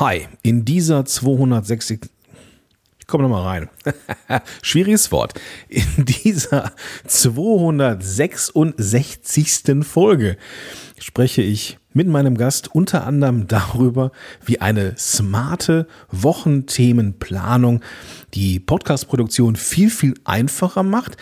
[0.00, 2.08] Hi, in dieser 260.
[2.98, 3.68] Ich komme nochmal rein.
[4.62, 5.38] Schwieriges Wort.
[5.68, 6.72] In dieser
[7.06, 9.62] 266.
[9.82, 10.38] Folge
[10.98, 14.10] spreche ich mit meinem Gast unter anderem darüber,
[14.42, 17.82] wie eine smarte Wochenthemenplanung
[18.32, 21.18] die Podcastproduktion viel, viel einfacher macht,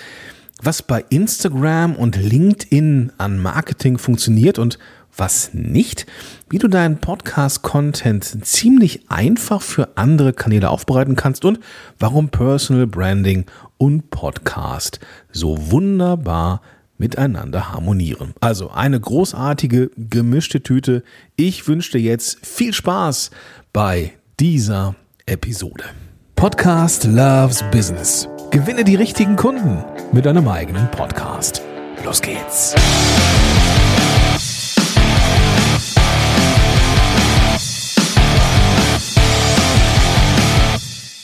[0.62, 4.78] was bei Instagram und LinkedIn an Marketing funktioniert und
[5.16, 6.06] was nicht,
[6.48, 11.58] wie du deinen Podcast-Content ziemlich einfach für andere Kanäle aufbereiten kannst und
[11.98, 13.44] warum Personal Branding
[13.78, 15.00] und Podcast
[15.32, 16.62] so wunderbar
[16.98, 18.34] miteinander harmonieren.
[18.40, 21.02] Also eine großartige gemischte Tüte.
[21.36, 23.30] Ich wünsche dir jetzt viel Spaß
[23.72, 24.94] bei dieser
[25.26, 25.84] Episode.
[26.34, 28.28] Podcast Loves Business.
[28.58, 31.62] Gewinne die richtigen Kunden mit deinem eigenen Podcast.
[32.04, 32.74] Los geht's.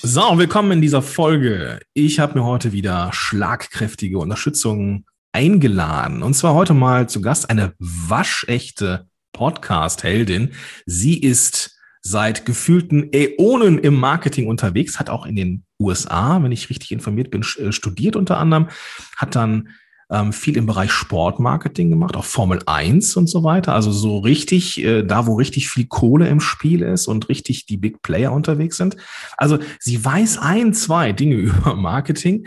[0.03, 1.81] So, willkommen in dieser Folge.
[1.93, 6.23] Ich habe mir heute wieder schlagkräftige Unterstützung eingeladen.
[6.23, 10.53] Und zwar heute mal zu Gast eine waschechte Podcast-Heldin.
[10.87, 16.71] Sie ist seit gefühlten Äonen im Marketing unterwegs, hat auch in den USA, wenn ich
[16.71, 18.69] richtig informiert bin, äh, studiert unter anderem,
[19.17, 19.69] hat dann
[20.11, 23.75] ähm, viel im Bereich Sportmarketing gemacht, auch Formel 1 und so weiter.
[23.75, 27.77] Also so richtig, äh, da wo richtig viel Kohle im Spiel ist und richtig die
[27.77, 28.97] Big Player unterwegs sind.
[29.37, 32.47] Also sie weiß ein, zwei Dinge über Marketing.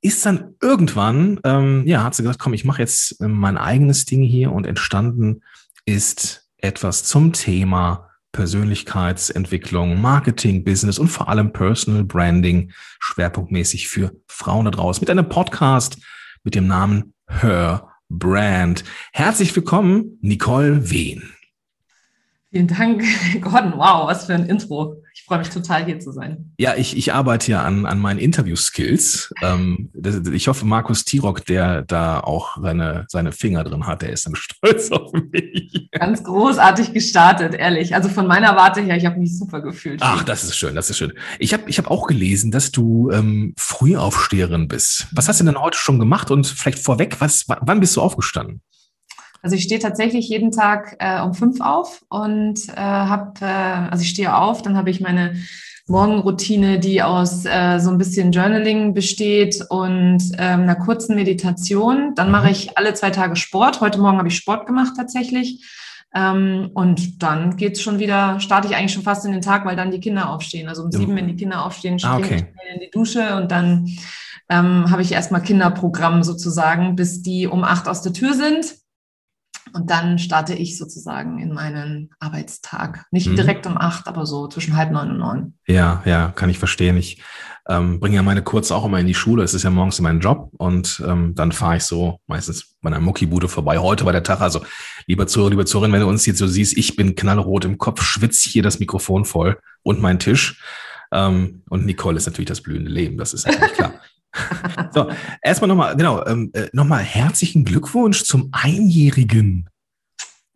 [0.00, 4.04] Ist dann irgendwann, ähm, ja, hat sie gesagt, komm, ich mache jetzt äh, mein eigenes
[4.04, 5.42] Ding hier und entstanden
[5.86, 14.64] ist etwas zum Thema Persönlichkeitsentwicklung, Marketing, Business und vor allem Personal Branding schwerpunktmäßig für Frauen
[14.64, 15.98] da draußen mit einem Podcast,
[16.42, 18.84] mit dem Namen Her Brand.
[19.12, 21.22] Herzlich willkommen, Nicole Wehn.
[22.50, 23.04] Vielen Dank,
[23.40, 23.74] Gordon.
[23.76, 25.02] Wow, was für ein Intro.
[25.16, 26.52] Ich freue mich total, hier zu sein.
[26.58, 29.32] Ja, ich, ich arbeite ja an, an meinen Interview-Skills.
[29.42, 29.92] Ähm,
[30.32, 34.34] ich hoffe, Markus Tirock, der da auch seine, seine Finger drin hat, der ist dann
[34.36, 35.88] stolz auf mich.
[35.92, 37.94] Ganz großartig gestartet, ehrlich.
[37.94, 40.00] Also von meiner Warte her, ich habe mich super gefühlt.
[40.02, 41.12] Ach, das ist schön, das ist schön.
[41.38, 45.06] Ich habe ich hab auch gelesen, dass du ähm, Frühaufsteherin bist.
[45.12, 46.32] Was hast du denn heute schon gemacht?
[46.32, 48.62] Und vielleicht vorweg, was, wann bist du aufgestanden?
[49.44, 54.00] Also ich stehe tatsächlich jeden Tag äh, um fünf auf und äh, habe, äh, also
[54.00, 55.36] ich stehe auf, dann habe ich meine
[55.86, 62.14] Morgenroutine, die aus äh, so ein bisschen Journaling besteht und ähm, einer kurzen Meditation.
[62.14, 62.52] Dann mache mhm.
[62.52, 63.82] ich alle zwei Tage Sport.
[63.82, 65.62] Heute Morgen habe ich Sport gemacht tatsächlich.
[66.14, 69.76] Ähm, und dann geht's schon wieder, starte ich eigentlich schon fast in den Tag, weil
[69.76, 70.70] dann die Kinder aufstehen.
[70.70, 70.98] Also um ja.
[70.98, 72.36] sieben, wenn die Kinder aufstehen, ah, springe okay.
[72.36, 73.90] ich in die Dusche und dann
[74.48, 78.83] ähm, habe ich erstmal Kinderprogramm sozusagen, bis die um acht aus der Tür sind.
[79.74, 83.06] Und dann starte ich sozusagen in meinen Arbeitstag.
[83.10, 83.34] Nicht mhm.
[83.34, 85.54] direkt um acht, aber so zwischen halb neun und neun.
[85.66, 86.96] Ja, ja, kann ich verstehen.
[86.96, 87.20] Ich
[87.68, 89.42] ähm, bringe ja meine Kurz auch immer in die Schule.
[89.42, 93.00] Es ist ja morgens mein Job und ähm, dann fahre ich so meistens bei einer
[93.00, 93.78] Muckibude vorbei.
[93.78, 94.40] Heute war der Tag.
[94.40, 94.64] Also,
[95.06, 98.00] lieber Zuhörer, lieber Zuhörerin, wenn du uns jetzt so siehst, ich bin knallrot im Kopf,
[98.02, 100.62] schwitze hier das Mikrofon voll und mein Tisch.
[101.10, 103.94] Ähm, und Nicole ist natürlich das blühende Leben, das ist eigentlich klar.
[104.92, 105.10] so,
[105.42, 109.68] erstmal nochmal, genau, ähm, äh, nochmal herzlichen Glückwunsch zum Einjährigen.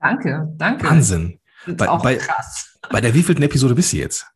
[0.01, 0.87] Danke, danke.
[0.87, 1.39] Wahnsinn.
[1.67, 2.79] Bei, auch bei, krass.
[2.91, 4.27] Bei der wievielten Episode bist du jetzt?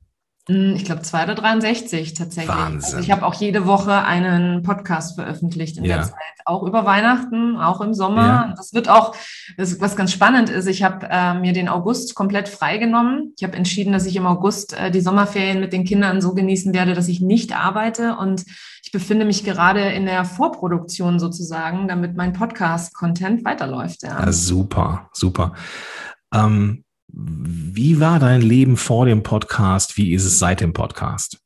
[0.48, 2.54] Hm, ich glaube 2 oder 63 tatsächlich.
[2.54, 2.96] Wahnsinn.
[2.96, 5.96] Also ich habe auch jede Woche einen Podcast veröffentlicht in ja.
[5.96, 8.26] der Zeit, auch über Weihnachten, auch im Sommer.
[8.26, 8.54] Ja.
[8.56, 9.14] Das wird auch,
[9.56, 13.34] das, was ganz spannend ist, ich habe äh, mir den August komplett freigenommen.
[13.36, 16.74] Ich habe entschieden, dass ich im August äh, die Sommerferien mit den Kindern so genießen
[16.74, 18.44] werde, dass ich nicht arbeite und
[18.84, 24.02] ich befinde mich gerade in der Vorproduktion sozusagen, damit mein Podcast-Content weiterläuft.
[24.02, 24.24] Ja.
[24.24, 25.54] ja super, super.
[26.34, 29.96] Ähm wie war dein Leben vor dem Podcast?
[29.96, 31.38] Wie ist es seit dem Podcast?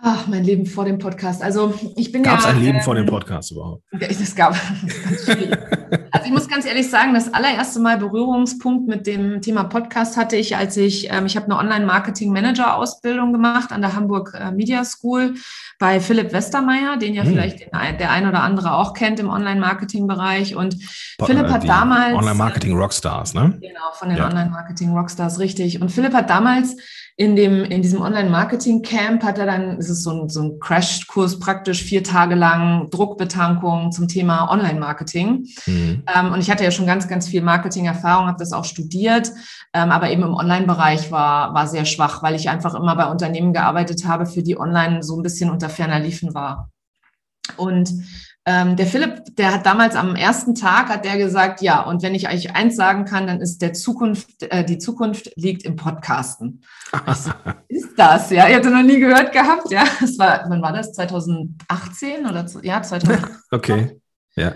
[0.00, 1.42] Ach, mein Leben vor dem Podcast.
[1.42, 2.50] Also ich bin Gab's ja.
[2.50, 3.82] Gab es ein Leben ähm, vor dem Podcast überhaupt?
[3.98, 4.54] Es gab.
[6.12, 10.36] also ich muss ganz ehrlich sagen, das allererste Mal Berührungspunkt mit dem Thema Podcast hatte
[10.36, 15.34] ich, als ich, ähm, ich habe eine Online-Marketing-Manager-Ausbildung gemacht an der Hamburg äh, Media School
[15.78, 17.30] bei Philipp Westermeier, den ja hm.
[17.30, 17.68] vielleicht den,
[17.98, 20.56] der ein oder andere auch kennt im Online-Marketing-Bereich.
[20.56, 20.76] Und
[21.18, 22.14] po Philipp äh, hat damals.
[22.14, 23.58] Online-Marketing-Rockstars, ne?
[23.60, 24.26] Genau, von den ja.
[24.26, 25.80] Online-Marketing-Rockstars, richtig.
[25.80, 26.76] Und Philipp hat damals
[27.18, 31.40] in dem, in diesem Online-Marketing-Camp hat er dann, es ist so ein, so ein Crash-Kurs
[31.40, 35.44] praktisch, vier Tage lang Druckbetankung zum Thema Online-Marketing.
[35.66, 35.97] Mhm.
[36.14, 39.30] Ähm, und ich hatte ja schon ganz, ganz viel Marketing-Erfahrung, habe das auch studiert,
[39.72, 43.52] ähm, aber eben im Online-Bereich war, war sehr schwach, weil ich einfach immer bei Unternehmen
[43.52, 46.70] gearbeitet habe, für die online so ein bisschen unter ferner Liefen war.
[47.56, 47.90] Und
[48.50, 52.14] ähm, der Philipp, der hat damals am ersten Tag hat der gesagt, ja, und wenn
[52.14, 56.64] ich euch eins sagen kann, dann ist der Zukunft, äh, die Zukunft liegt im Podcasten.
[57.14, 57.30] So,
[57.68, 58.30] ist das?
[58.30, 59.70] Ja, ich hatte noch nie gehört gehabt.
[59.70, 60.92] Ja, das war, wann war das?
[60.92, 63.36] 2018 oder ja, 2018.
[63.50, 64.00] Okay.
[64.34, 64.54] Ja.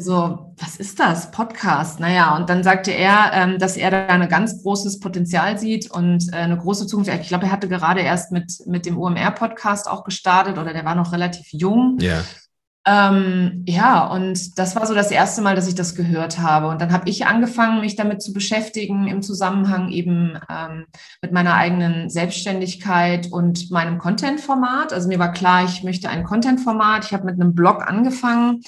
[0.00, 1.30] So, was ist das?
[1.30, 2.00] Podcast.
[2.00, 6.32] Naja, und dann sagte er, ähm, dass er da ein ganz großes Potenzial sieht und
[6.32, 7.10] äh, eine große Zukunft.
[7.12, 10.94] Ich glaube, er hatte gerade erst mit, mit dem OMR-Podcast auch gestartet oder der war
[10.94, 11.98] noch relativ jung.
[12.00, 12.22] Ja.
[12.86, 16.68] Ähm, ja, und das war so das erste Mal, dass ich das gehört habe.
[16.68, 20.86] Und dann habe ich angefangen, mich damit zu beschäftigen im Zusammenhang eben ähm,
[21.22, 24.92] mit meiner eigenen Selbstständigkeit und meinem Content-Format.
[24.92, 27.06] Also mir war klar, ich möchte ein Content-Format.
[27.06, 28.60] Ich habe mit einem Blog angefangen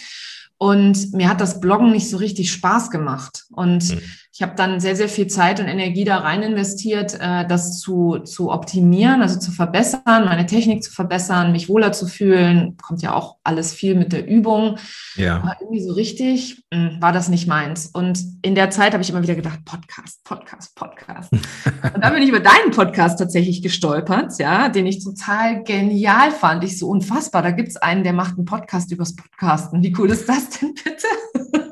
[0.58, 3.44] und mir hat das Bloggen nicht so richtig Spaß gemacht.
[3.50, 4.00] Und mhm.
[4.36, 8.18] Ich habe dann sehr, sehr viel Zeit und Energie da rein investiert, äh, das zu,
[8.18, 12.76] zu optimieren, also zu verbessern, meine Technik zu verbessern, mich wohler zu fühlen.
[12.76, 14.76] Kommt ja auch alles viel mit der Übung.
[15.14, 15.38] Ja.
[15.38, 17.86] Aber irgendwie so richtig hm, war das nicht meins.
[17.86, 21.32] Und in der Zeit habe ich immer wieder gedacht, Podcast, Podcast, Podcast.
[21.94, 26.62] und dann bin ich über deinen Podcast tatsächlich gestolpert, ja, den ich total genial fand.
[26.62, 27.40] Ich so unfassbar.
[27.40, 29.82] Da gibt es einen, der macht einen Podcast übers Podcasten.
[29.82, 30.50] Wie cool ist das?
[30.50, 31.62] denn bitte?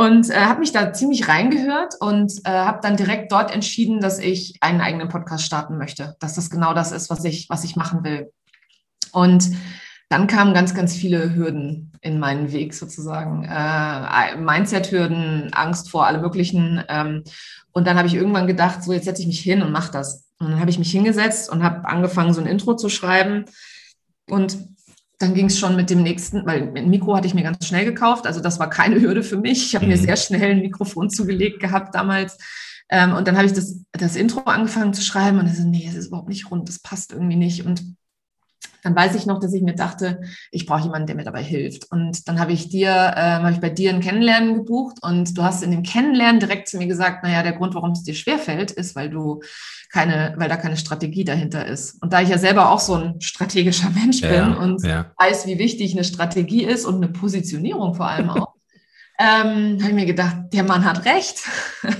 [0.00, 4.18] und äh, habe mich da ziemlich reingehört und äh, habe dann direkt dort entschieden, dass
[4.18, 7.76] ich einen eigenen Podcast starten möchte, dass das genau das ist, was ich, was ich
[7.76, 8.32] machen will.
[9.12, 9.50] Und
[10.08, 13.44] dann kamen ganz, ganz viele Hürden in meinen Weg sozusagen.
[13.44, 16.82] Äh, Mindset-Hürden, Angst vor allem möglichen.
[16.88, 17.22] Ähm,
[17.72, 20.30] und dann habe ich irgendwann gedacht, so jetzt setze ich mich hin und mache das.
[20.38, 23.44] Und dann habe ich mich hingesetzt und habe angefangen, so ein Intro zu schreiben.
[24.30, 24.56] Und
[25.20, 27.84] dann ging es schon mit dem nächsten, weil ein Mikro hatte ich mir ganz schnell
[27.84, 29.66] gekauft, also das war keine Hürde für mich.
[29.66, 29.92] Ich habe mhm.
[29.92, 32.38] mir sehr schnell ein Mikrofon zugelegt gehabt damals.
[32.88, 35.86] Ähm, und dann habe ich das, das Intro angefangen zu schreiben und dann so, nee,
[35.86, 37.64] es ist überhaupt nicht rund, das passt irgendwie nicht.
[37.64, 37.96] Und
[38.82, 41.90] dann weiß ich noch, dass ich mir dachte, ich brauche jemanden, der mir dabei hilft.
[41.90, 45.42] Und dann habe ich dir, äh, habe ich bei dir ein Kennenlernen gebucht und du
[45.42, 48.70] hast in dem Kennenlernen direkt zu mir gesagt, naja, der Grund, warum es dir schwerfällt,
[48.70, 49.40] ist, weil du
[49.90, 52.00] keine, weil da keine Strategie dahinter ist.
[52.02, 55.12] Und da ich ja selber auch so ein strategischer Mensch ja, bin und ja.
[55.18, 58.54] weiß, wie wichtig eine Strategie ist und eine Positionierung vor allem auch,
[59.18, 61.40] ähm, habe ich mir gedacht, der Mann hat recht.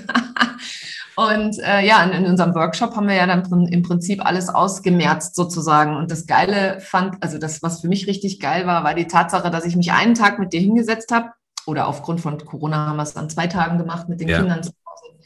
[1.21, 5.35] Und äh, ja, in, in, unserem Workshop haben wir ja dann im Prinzip alles ausgemerzt
[5.35, 5.97] sozusagen.
[5.97, 9.51] Und das Geile fand, also das, was für mich richtig geil war, war die Tatsache,
[9.51, 11.33] dass ich mich einen Tag mit dir hingesetzt habe.
[11.67, 14.39] Oder aufgrund von Corona haben wir es an zwei Tagen gemacht mit den ja.
[14.39, 15.21] Kindern zu Hause.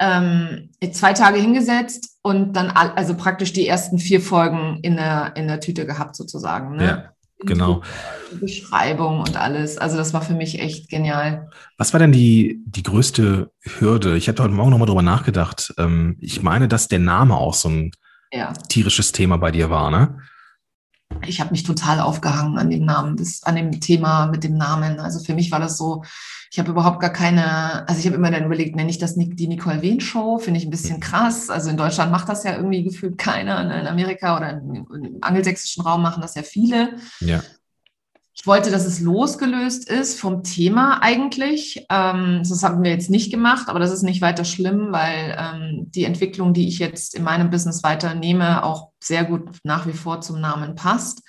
[0.00, 5.46] Ähm, zwei Tage hingesetzt und dann also praktisch die ersten vier Folgen in der, in
[5.46, 6.74] der Tüte gehabt sozusagen.
[6.74, 6.84] Ne?
[6.84, 7.12] Ja.
[7.40, 7.82] Genau.
[8.40, 9.78] Beschreibung und alles.
[9.78, 11.50] Also das war für mich echt genial.
[11.76, 14.16] Was war denn die, die größte Hürde?
[14.16, 15.72] Ich habe heute Morgen nochmal drüber nachgedacht.
[15.78, 17.92] Ähm, ich meine, dass der Name auch so ein
[18.32, 18.52] ja.
[18.52, 20.18] tierisches Thema bei dir war, ne?
[21.26, 25.00] Ich habe mich total aufgehangen an dem Namen, das, an dem Thema mit dem Namen.
[25.00, 26.04] Also für mich war das so,
[26.50, 29.48] ich habe überhaupt gar keine, also ich habe immer dann überlegt, nenne ich das die
[29.48, 31.50] Nicole Wehn Show, finde ich ein bisschen krass.
[31.50, 33.60] Also in Deutschland macht das ja irgendwie gefühlt keiner.
[33.60, 36.96] In Amerika oder im angelsächsischen Raum machen das ja viele.
[37.20, 37.42] Ja.
[38.40, 41.84] Ich wollte, dass es losgelöst ist vom Thema eigentlich.
[41.90, 45.90] Ähm, das haben wir jetzt nicht gemacht, aber das ist nicht weiter schlimm, weil ähm,
[45.90, 50.20] die Entwicklung, die ich jetzt in meinem Business weiternehme, auch sehr gut nach wie vor
[50.20, 51.22] zum Namen passt.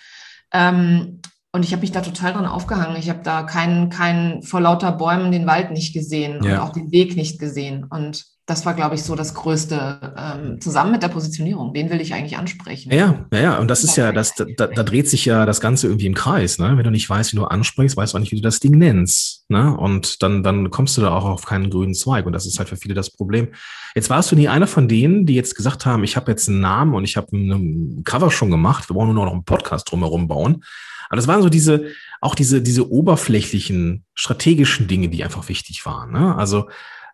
[0.53, 1.19] Ähm,
[1.51, 2.97] und ich habe mich da total dran aufgehangen.
[2.97, 6.53] Ich habe da keinen, keinen vor lauter Bäumen den Wald nicht gesehen ja.
[6.53, 7.85] und auch den Weg nicht gesehen.
[7.89, 11.73] Und das war, glaube ich, so das Größte, ähm, zusammen mit der Positionierung.
[11.73, 12.91] Wen will ich eigentlich ansprechen?
[12.91, 13.57] Ja, ja, ja.
[13.59, 16.59] Und das ist ja, das, da, da dreht sich ja das Ganze irgendwie im Kreis.
[16.59, 16.75] Ne?
[16.75, 18.77] Wenn du nicht weißt, wie du ansprichst, weißt du auch nicht, wie du das Ding
[18.77, 19.45] nennst.
[19.49, 19.75] Ne?
[19.75, 22.25] Und dann, dann kommst du da auch auf keinen grünen Zweig.
[22.25, 23.49] Und das ist halt für viele das Problem.
[23.95, 26.59] Jetzt warst du nie einer von denen, die jetzt gesagt haben, ich habe jetzt einen
[26.59, 28.89] Namen und ich habe ein Cover schon gemacht.
[28.89, 30.63] Wir wollen nur noch einen Podcast drumherum bauen.
[31.09, 31.87] Aber das waren so diese,
[32.21, 36.11] auch diese, diese oberflächlichen, strategischen Dinge, die einfach wichtig waren.
[36.11, 36.35] Ne?
[36.35, 36.69] Also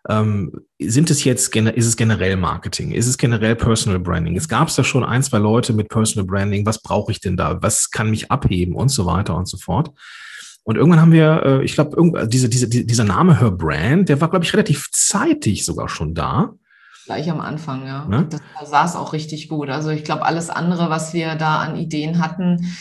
[0.08, 2.92] ähm, sind es jetzt, ist es generell Marketing?
[2.92, 4.36] Ist es generell Personal Branding?
[4.36, 6.64] Es gab da schon ein, zwei Leute mit Personal Branding.
[6.66, 7.60] Was brauche ich denn da?
[7.62, 9.90] Was kann mich abheben und so weiter und so fort?
[10.62, 14.28] Und irgendwann haben wir, äh, ich glaube, diese, diese, dieser Name Her Brand, der war,
[14.28, 16.54] glaube ich, relativ zeitig sogar schon da.
[17.04, 18.04] Gleich am Anfang, ja.
[18.04, 18.26] Ne?
[18.28, 19.70] Das, da saß auch richtig gut.
[19.70, 22.76] Also ich glaube, alles andere, was wir da an Ideen hatten,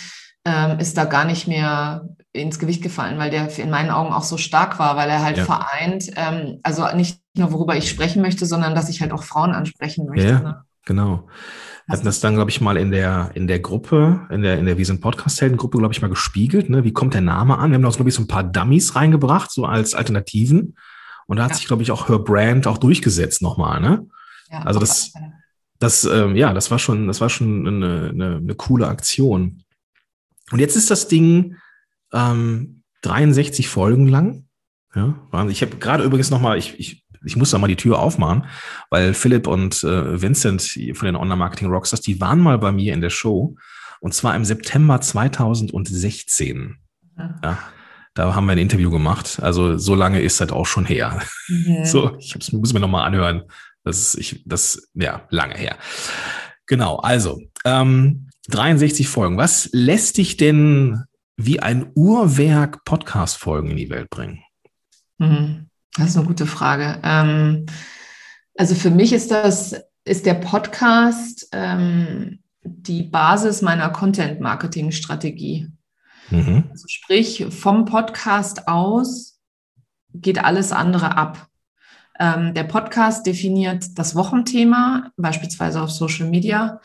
[0.45, 4.23] ähm, ist da gar nicht mehr ins Gewicht gefallen, weil der in meinen Augen auch
[4.23, 5.45] so stark war, weil er halt ja.
[5.45, 9.51] vereint, ähm, also nicht nur worüber ich sprechen möchte, sondern dass ich halt auch Frauen
[9.51, 10.27] ansprechen möchte.
[10.27, 10.63] Ja, ne?
[10.85, 11.27] genau.
[11.87, 14.65] Wir hatten das dann, glaube ich, mal in der, in der Gruppe, in der, in
[14.65, 16.67] der Wir sind Podcast-Helden-Gruppe, glaube ich, mal gespiegelt.
[16.69, 16.83] Ne?
[16.83, 17.69] Wie kommt der Name an?
[17.69, 20.75] Wir haben da, glaube ich, so ein paar Dummies reingebracht, so als Alternativen.
[21.27, 21.57] Und da hat ja.
[21.57, 24.07] sich, glaube ich, auch Her Brand auch durchgesetzt nochmal, ne?
[24.51, 25.13] Ja, also das,
[25.79, 29.63] das, ähm, ja, das war schon, das war schon eine, eine, eine coole Aktion.
[30.51, 31.57] Und jetzt ist das Ding
[32.13, 34.47] ähm, 63 Folgen lang.
[34.95, 35.15] Ja,
[35.49, 38.45] ich habe gerade übrigens nochmal, ich, ich, ich muss da mal die Tür aufmachen,
[38.89, 40.61] weil Philipp und äh, Vincent
[40.93, 43.55] von den Online-Marketing Rockstars, die waren mal bei mir in der Show
[43.99, 46.77] und zwar im September 2016.
[47.17, 47.39] Ja.
[47.43, 47.57] ja
[48.15, 49.39] da haben wir ein Interview gemacht.
[49.41, 51.21] Also so lange ist das auch schon her.
[51.47, 51.85] Mhm.
[51.85, 53.43] So, ich muss mir nochmal anhören.
[53.83, 55.77] Das ist, ich, das, ja, lange her.
[56.67, 59.37] Genau, also ähm, 63 Folgen.
[59.37, 61.03] Was lässt dich denn
[61.37, 64.43] wie ein Uhrwerk Podcast-Folgen in die Welt bringen?
[65.17, 65.69] Mhm.
[65.95, 66.99] Das ist eine gute Frage.
[67.03, 67.65] Ähm,
[68.57, 75.71] also für mich ist das, ist der Podcast ähm, die Basis meiner Content-Marketing-Strategie.
[76.29, 76.65] Mhm.
[76.71, 79.39] Also sprich, vom Podcast aus
[80.13, 81.47] geht alles andere ab.
[82.19, 86.79] Ähm, der Podcast definiert das Wochenthema, beispielsweise auf Social Media.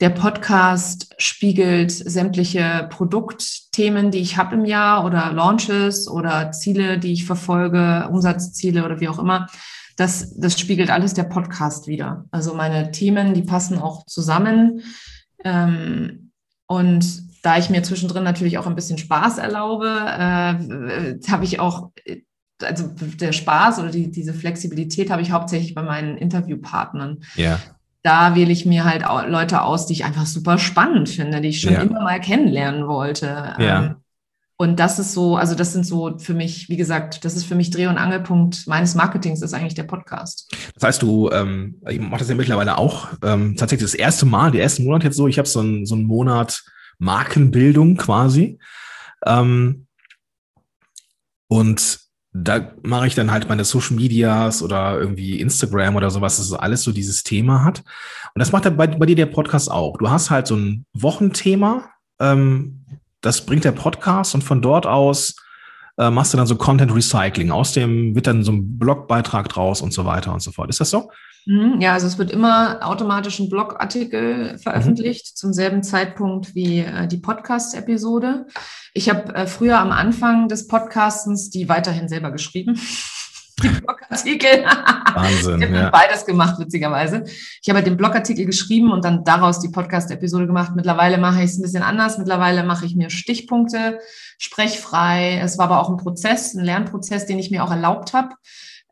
[0.00, 7.12] Der Podcast spiegelt sämtliche Produktthemen, die ich habe im Jahr oder Launches oder Ziele, die
[7.12, 9.46] ich verfolge, Umsatzziele oder wie auch immer.
[9.96, 12.24] Das, das spiegelt alles der Podcast wieder.
[12.30, 14.82] Also meine Themen, die passen auch zusammen.
[15.44, 16.32] Ähm,
[16.66, 21.90] und da ich mir zwischendrin natürlich auch ein bisschen Spaß erlaube, äh, habe ich auch,
[22.64, 22.90] also
[23.20, 27.22] der Spaß oder die, diese Flexibilität habe ich hauptsächlich bei meinen Interviewpartnern.
[27.36, 27.58] Ja.
[28.02, 31.60] Da wähle ich mir halt Leute aus, die ich einfach super spannend finde, die ich
[31.60, 31.82] schon ja.
[31.82, 33.54] immer mal kennenlernen wollte.
[33.58, 33.84] Ja.
[33.84, 33.96] Ähm,
[34.62, 37.56] und das ist so, also das sind so für mich, wie gesagt, das ist für
[37.56, 40.54] mich Dreh- und Angelpunkt meines Marketings, ist eigentlich der Podcast.
[40.74, 44.52] Das heißt, du, ähm, ich mache das ja mittlerweile auch, ähm, tatsächlich das erste Mal,
[44.52, 46.62] die ersten Monate jetzt so, ich habe so, ein, so einen Monat
[46.98, 48.60] Markenbildung quasi.
[49.26, 49.86] Ähm,
[51.48, 51.98] und
[52.32, 56.82] da mache ich dann halt meine Social Medias oder irgendwie Instagram oder sowas, dass alles
[56.82, 57.80] so dieses Thema hat.
[58.34, 59.98] Und das macht bei, bei dir der Podcast auch.
[59.98, 62.84] Du hast halt so ein Wochenthema, ähm,
[63.20, 65.36] das bringt der Podcast und von dort aus
[65.98, 67.50] äh, machst du dann so Content Recycling.
[67.50, 70.70] Aus dem wird dann so ein Blogbeitrag draus und so weiter und so fort.
[70.70, 71.10] Ist das so?
[71.46, 75.36] Mhm, ja, also es wird immer automatisch ein Blogartikel veröffentlicht mhm.
[75.36, 78.46] zum selben Zeitpunkt wie äh, die Podcast-Episode.
[78.94, 82.80] Ich habe äh, früher am Anfang des Podcastens die weiterhin selber geschrieben.
[83.62, 84.64] die Blogartikel.
[85.14, 85.58] Wahnsinn.
[85.60, 85.90] ich habe ja.
[85.90, 87.24] beides gemacht, witzigerweise.
[87.26, 90.72] Ich habe halt den Blogartikel geschrieben und dann daraus die Podcast-Episode gemacht.
[90.76, 92.18] Mittlerweile mache ich es ein bisschen anders.
[92.18, 93.98] Mittlerweile mache ich mir Stichpunkte,
[94.38, 95.40] sprechfrei.
[95.42, 98.30] Es war aber auch ein Prozess, ein Lernprozess, den ich mir auch erlaubt habe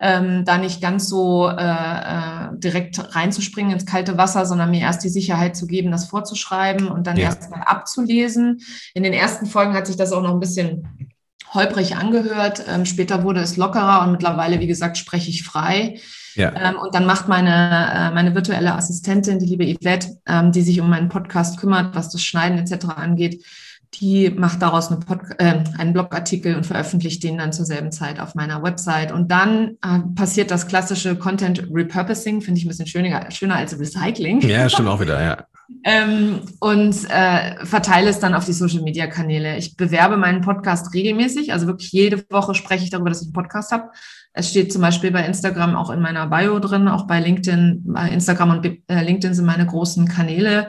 [0.01, 5.05] ähm, da nicht ganz so äh, äh, direkt reinzuspringen ins kalte Wasser, sondern mir erst
[5.05, 7.25] die Sicherheit zu geben, das vorzuschreiben und dann ja.
[7.25, 8.61] erst mal abzulesen.
[8.95, 11.11] In den ersten Folgen hat sich das auch noch ein bisschen
[11.53, 12.65] holprig angehört.
[12.67, 16.01] Ähm, später wurde es lockerer und mittlerweile, wie gesagt, spreche ich frei.
[16.35, 16.53] Ja.
[16.55, 20.81] Ähm, und dann macht meine, äh, meine virtuelle Assistentin, die liebe Yvette, ähm, die sich
[20.81, 22.87] um meinen Podcast kümmert, was das Schneiden etc.
[22.97, 23.45] angeht,
[23.95, 25.01] die macht daraus eine
[25.39, 29.13] äh, einen Blogartikel und veröffentlicht den dann zur selben Zeit auf meiner Website.
[29.13, 33.79] Und dann äh, passiert das klassische Content Repurposing, finde ich ein bisschen schöner, schöner als
[33.79, 34.41] Recycling.
[34.43, 35.45] Ja, stimmt auch wieder, ja.
[35.85, 39.57] ähm, und äh, verteile es dann auf die Social Media Kanäle.
[39.57, 43.33] Ich bewerbe meinen Podcast regelmäßig, also wirklich jede Woche spreche ich darüber, dass ich einen
[43.33, 43.91] Podcast habe.
[44.33, 47.83] Es steht zum Beispiel bei Instagram auch in meiner Bio drin, auch bei LinkedIn.
[47.87, 50.69] Bei Instagram und äh, LinkedIn sind meine großen Kanäle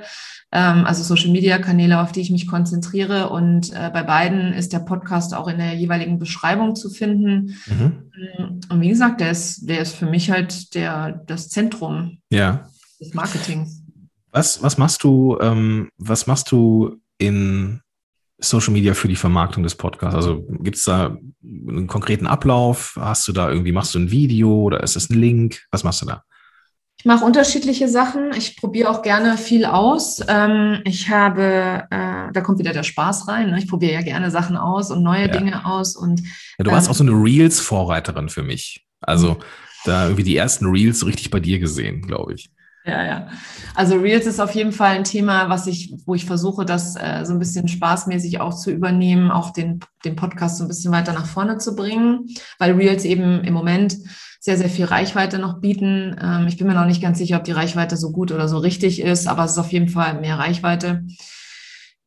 [0.57, 3.29] also Social-Media-Kanäle, auf die ich mich konzentriere.
[3.29, 7.55] Und äh, bei beiden ist der Podcast auch in der jeweiligen Beschreibung zu finden.
[7.67, 8.59] Mhm.
[8.69, 12.67] Und wie gesagt, der ist, der ist für mich halt der, das Zentrum ja.
[12.99, 13.81] des Marketings.
[14.31, 17.81] Was, was machst du, ähm, was machst du in
[18.39, 20.15] Social Media für die Vermarktung des Podcasts?
[20.15, 22.97] Also gibt es da einen konkreten Ablauf?
[22.99, 25.61] Hast du da irgendwie, machst du ein Video oder ist es ein Link?
[25.71, 26.23] Was machst du da?
[27.01, 28.31] Ich mache unterschiedliche Sachen.
[28.37, 30.23] Ich probiere auch gerne viel aus.
[30.27, 33.49] Ähm, ich habe, äh, da kommt wieder der Spaß rein.
[33.49, 33.57] Ne?
[33.57, 35.27] Ich probiere ja gerne Sachen aus und neue ja.
[35.29, 35.95] Dinge aus.
[35.95, 36.21] Und,
[36.59, 38.85] ja, du warst ähm, auch so eine Reels-Vorreiterin für mich.
[38.99, 39.37] Also
[39.83, 42.51] da irgendwie die ersten Reels richtig bei dir gesehen, glaube ich.
[42.83, 43.27] Ja, ja.
[43.75, 47.23] Also Reels ist auf jeden Fall ein Thema, was ich, wo ich versuche, das äh,
[47.25, 51.13] so ein bisschen spaßmäßig auch zu übernehmen, auch den, den Podcast so ein bisschen weiter
[51.13, 53.97] nach vorne zu bringen, weil Reels eben im Moment
[54.39, 56.15] sehr, sehr viel Reichweite noch bieten.
[56.19, 58.57] Ähm, ich bin mir noch nicht ganz sicher, ob die Reichweite so gut oder so
[58.57, 61.05] richtig ist, aber es ist auf jeden Fall mehr Reichweite.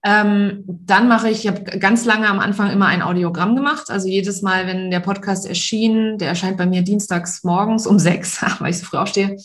[0.05, 3.91] Ähm, dann mache ich, ich habe ganz lange am Anfang immer ein Audiogramm gemacht.
[3.91, 8.43] Also jedes Mal, wenn der Podcast erschien, der erscheint bei mir dienstags morgens um sechs,
[8.59, 9.37] weil ich so früh aufstehe.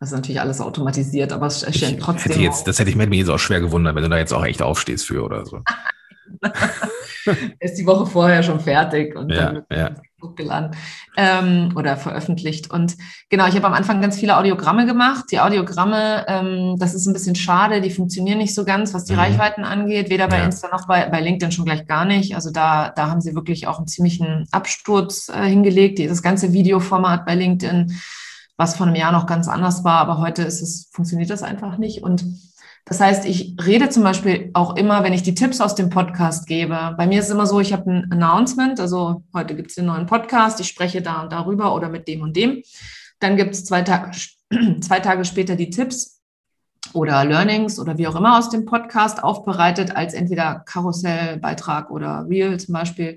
[0.00, 2.32] Das ist natürlich alles automatisiert, aber es erscheint trotzdem.
[2.32, 4.44] Hätte jetzt, das hätte ich mir jetzt auch schwer gewundert, wenn du da jetzt auch
[4.44, 5.60] echt aufstehst für oder so.
[7.60, 9.90] ist die Woche vorher schon fertig und ja, dann ja.
[10.22, 10.72] hochgeladen
[11.16, 12.70] ähm, oder veröffentlicht.
[12.70, 12.96] Und
[13.30, 15.26] genau, ich habe am Anfang ganz viele Audiogramme gemacht.
[15.30, 19.14] Die Audiogramme, ähm, das ist ein bisschen schade, die funktionieren nicht so ganz, was die
[19.14, 19.20] mhm.
[19.20, 20.44] Reichweiten angeht, weder bei ja.
[20.44, 22.34] Insta noch bei, bei LinkedIn schon gleich gar nicht.
[22.34, 25.98] Also da, da haben sie wirklich auch einen ziemlichen Absturz äh, hingelegt.
[25.98, 27.94] Das ganze Videoformat bei LinkedIn,
[28.56, 31.78] was vor einem Jahr noch ganz anders war, aber heute ist es, funktioniert das einfach
[31.78, 32.02] nicht.
[32.02, 32.24] Und
[32.84, 36.46] das heißt, ich rede zum Beispiel auch immer, wenn ich die Tipps aus dem Podcast
[36.46, 36.94] gebe.
[36.96, 39.86] Bei mir ist es immer so, ich habe ein Announcement, also heute gibt es den
[39.86, 42.62] neuen Podcast, ich spreche da und darüber oder mit dem und dem.
[43.20, 44.10] Dann gibt es zwei, Tage,
[44.80, 46.20] zwei Tage später die Tipps
[46.92, 52.60] oder Learnings oder wie auch immer aus dem Podcast aufbereitet als entweder Karussellbeitrag oder Reel
[52.60, 53.16] zum Beispiel.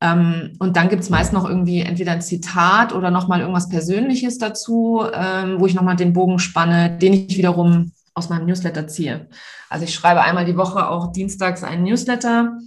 [0.00, 4.38] Ähm, und dann gibt es meist noch irgendwie entweder ein Zitat oder nochmal irgendwas Persönliches
[4.38, 9.28] dazu, ähm, wo ich nochmal den Bogen spanne, den ich wiederum aus meinem Newsletter ziehe.
[9.68, 12.58] Also ich schreibe einmal die Woche auch dienstags einen Newsletter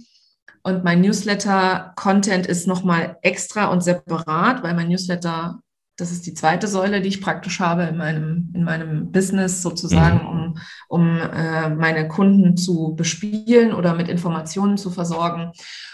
[0.62, 5.60] und mein Newsletter-Content ist nochmal extra und separat, weil mein Newsletter,
[5.96, 10.22] das ist die zweite Säule, die ich praktisch habe in meinem, in meinem Business sozusagen,
[10.22, 10.28] mhm.
[10.28, 10.58] um,
[10.88, 15.52] um äh, meine Kunden zu bespielen oder mit Informationen zu versorgen.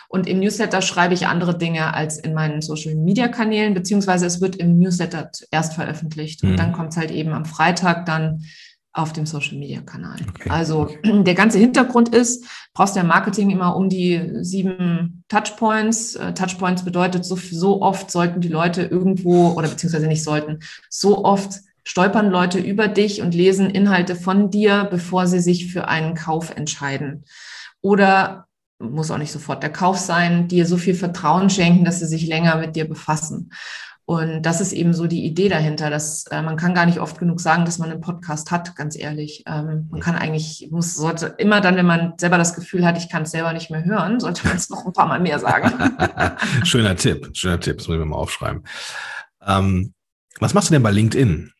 [0.09, 4.79] Und im Newsletter schreibe ich andere Dinge als in meinen Social-Media-Kanälen, beziehungsweise es wird im
[4.79, 6.43] Newsletter erst veröffentlicht.
[6.43, 6.50] Mhm.
[6.50, 8.43] Und dann kommt es halt eben am Freitag dann
[8.95, 10.17] auf dem Social Media Kanal.
[10.31, 10.49] Okay.
[10.50, 16.17] Also der ganze Hintergrund ist, brauchst du ja Marketing immer um die sieben Touchpoints.
[16.17, 21.25] Äh, Touchpoints bedeutet, so, so oft sollten die Leute irgendwo oder beziehungsweise nicht sollten, so
[21.25, 26.15] oft stolpern Leute über dich und lesen Inhalte von dir, bevor sie sich für einen
[26.15, 27.25] Kauf entscheiden.
[27.81, 28.48] Oder
[28.78, 32.26] muss auch nicht sofort der Kauf sein, dir so viel Vertrauen schenken, dass sie sich
[32.26, 33.50] länger mit dir befassen.
[34.08, 37.18] Und das ist eben so die Idee dahinter, dass äh, man kann gar nicht oft
[37.18, 39.44] genug sagen, dass man einen Podcast hat, ganz ehrlich.
[39.47, 43.11] Ähm, man kann eigentlich, muss, sollte immer dann, wenn man selber das Gefühl hat, ich
[43.11, 45.70] kann es selber nicht mehr hören, sollte man es noch ein paar Mal mehr sagen.
[46.64, 48.62] schöner Tipp, schöner Tipp, das muss ich mir mal aufschreiben.
[49.47, 49.92] Ähm,
[50.40, 51.52] was machst du denn bei LinkedIn?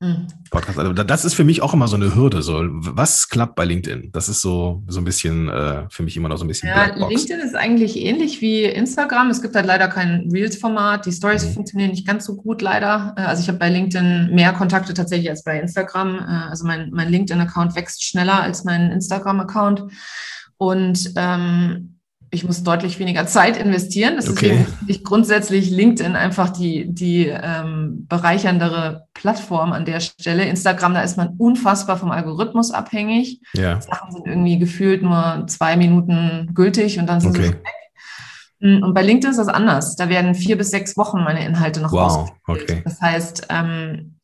[0.00, 0.28] Mhm.
[0.50, 0.78] Podcast.
[0.78, 2.40] Also das ist für mich auch immer so eine Hürde.
[2.42, 4.12] So, was klappt bei LinkedIn?
[4.12, 6.68] Das ist so, so ein bisschen äh, für mich immer noch so ein bisschen.
[6.68, 7.12] Ja, Blackbox.
[7.12, 9.30] LinkedIn ist eigentlich ähnlich wie Instagram.
[9.30, 11.04] Es gibt halt leider kein Reels-Format.
[11.06, 11.52] Die Stories mhm.
[11.54, 13.14] funktionieren nicht ganz so gut, leider.
[13.16, 16.20] Äh, also ich habe bei LinkedIn mehr Kontakte tatsächlich als bei Instagram.
[16.20, 19.82] Äh, also mein, mein LinkedIn-Account wächst schneller als mein Instagram-Account.
[20.58, 21.97] Und ähm,
[22.30, 24.16] ich muss deutlich weniger Zeit investieren.
[24.16, 24.60] Das okay.
[24.60, 30.44] ist ich grundsätzlich LinkedIn einfach die, die ähm, bereicherndere Plattform an der Stelle.
[30.44, 33.40] Instagram, da ist man unfassbar vom Algorithmus abhängig.
[33.54, 33.80] Ja.
[33.80, 37.42] Sachen sind irgendwie gefühlt nur zwei Minuten gültig und dann sind okay.
[37.42, 37.62] sie weg.
[38.60, 39.96] Mm, und bei LinkedIn ist das anders.
[39.96, 42.30] Da werden vier bis sechs Wochen meine Inhalte noch wow.
[42.46, 42.82] Okay.
[42.84, 44.16] Das heißt, ähm,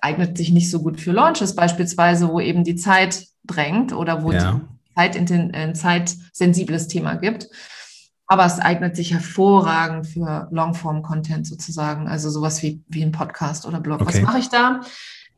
[0.00, 4.32] eignet sich nicht so gut für Launches beispielsweise, wo eben die Zeit drängt oder wo
[4.32, 4.52] ja.
[4.52, 7.48] die ein äh, zeitsensibles Thema gibt.
[8.26, 13.80] Aber es eignet sich hervorragend für Longform-Content sozusagen, also sowas wie, wie ein Podcast oder
[13.80, 14.02] Blog.
[14.02, 14.14] Okay.
[14.14, 14.82] Was mache ich da?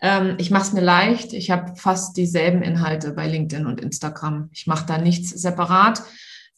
[0.01, 1.33] Ähm, ich mache es mir leicht.
[1.33, 4.49] Ich habe fast dieselben Inhalte bei LinkedIn und Instagram.
[4.53, 6.03] Ich mache da nichts separat.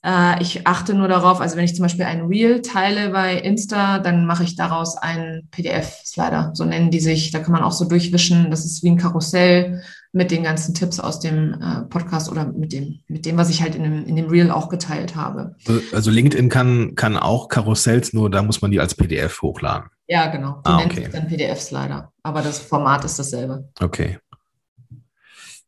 [0.05, 3.99] Äh, ich achte nur darauf, also wenn ich zum Beispiel ein Reel teile bei Insta,
[3.99, 7.31] dann mache ich daraus einen PDF-Slider, so nennen die sich.
[7.31, 8.51] Da kann man auch so durchwischen.
[8.51, 12.73] Das ist wie ein Karussell mit den ganzen Tipps aus dem äh, Podcast oder mit
[12.73, 15.57] dem, mit dem, was ich halt in dem, in dem Reel auch geteilt habe.
[15.93, 19.89] Also LinkedIn kann, kann auch Karussells, nur da muss man die als PDF hochladen.
[20.09, 20.61] Ja, genau.
[20.67, 21.05] Die ah, nennt okay.
[21.05, 22.13] sich dann PDFs leider.
[22.23, 23.69] Aber das Format ist dasselbe.
[23.81, 24.19] Okay.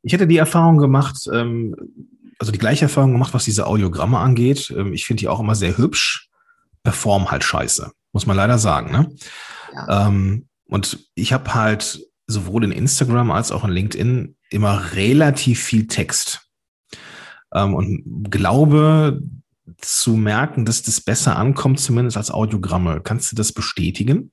[0.03, 1.75] Ich hätte die Erfahrung gemacht, ähm,
[2.45, 4.73] also die gleiche Erfahrung gemacht, was diese Audiogramme angeht.
[4.77, 6.29] Ähm, ich finde die auch immer sehr hübsch,
[6.83, 8.93] performen halt scheiße, muss man leider sagen.
[8.93, 9.15] Ne?
[9.73, 10.09] Ja.
[10.09, 15.87] Ähm, und ich habe halt sowohl in Instagram als auch in LinkedIn immer relativ viel
[15.87, 16.51] Text.
[17.55, 19.23] Ähm, und glaube
[19.79, 23.01] zu merken, dass das besser ankommt, zumindest als Audiogramme.
[23.01, 24.33] Kannst du das bestätigen?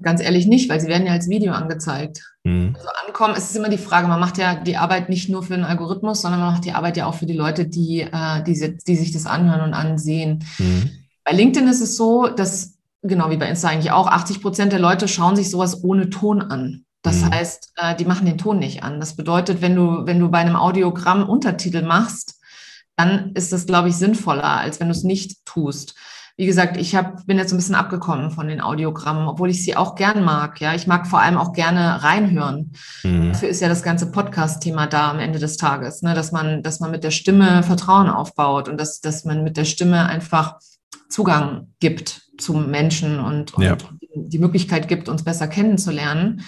[0.00, 2.22] Ganz ehrlich nicht, weil sie werden ja als Video angezeigt.
[2.44, 2.74] Mhm.
[2.76, 5.54] Also ankommen, es ist immer die Frage, man macht ja die Arbeit nicht nur für
[5.54, 8.78] den Algorithmus, sondern man macht die Arbeit ja auch für die Leute, die, äh, die,
[8.86, 10.44] die sich das anhören und ansehen.
[10.58, 10.90] Mhm.
[11.24, 14.80] Bei LinkedIn ist es so, dass genau wie bei Insta eigentlich auch, 80 Prozent der
[14.80, 16.84] Leute schauen sich sowas ohne Ton an.
[17.02, 17.30] Das mhm.
[17.30, 19.00] heißt, äh, die machen den Ton nicht an.
[19.00, 22.40] Das bedeutet, wenn du, wenn du bei einem Audiogramm Untertitel machst,
[22.96, 25.94] dann ist das, glaube ich, sinnvoller, als wenn du es nicht tust.
[26.38, 29.76] Wie gesagt, ich hab, bin jetzt ein bisschen abgekommen von den Audiogrammen, obwohl ich sie
[29.76, 30.60] auch gern mag.
[30.60, 32.74] Ja, ich mag vor allem auch gerne reinhören.
[33.02, 33.32] Mhm.
[33.32, 36.14] Dafür ist ja das ganze Podcast-Thema da am Ende des Tages, ne?
[36.14, 39.64] dass man, dass man mit der Stimme Vertrauen aufbaut und dass, dass man mit der
[39.64, 40.60] Stimme einfach
[41.08, 43.76] Zugang gibt zum Menschen und, und ja.
[44.14, 46.44] die Möglichkeit gibt, uns besser kennenzulernen.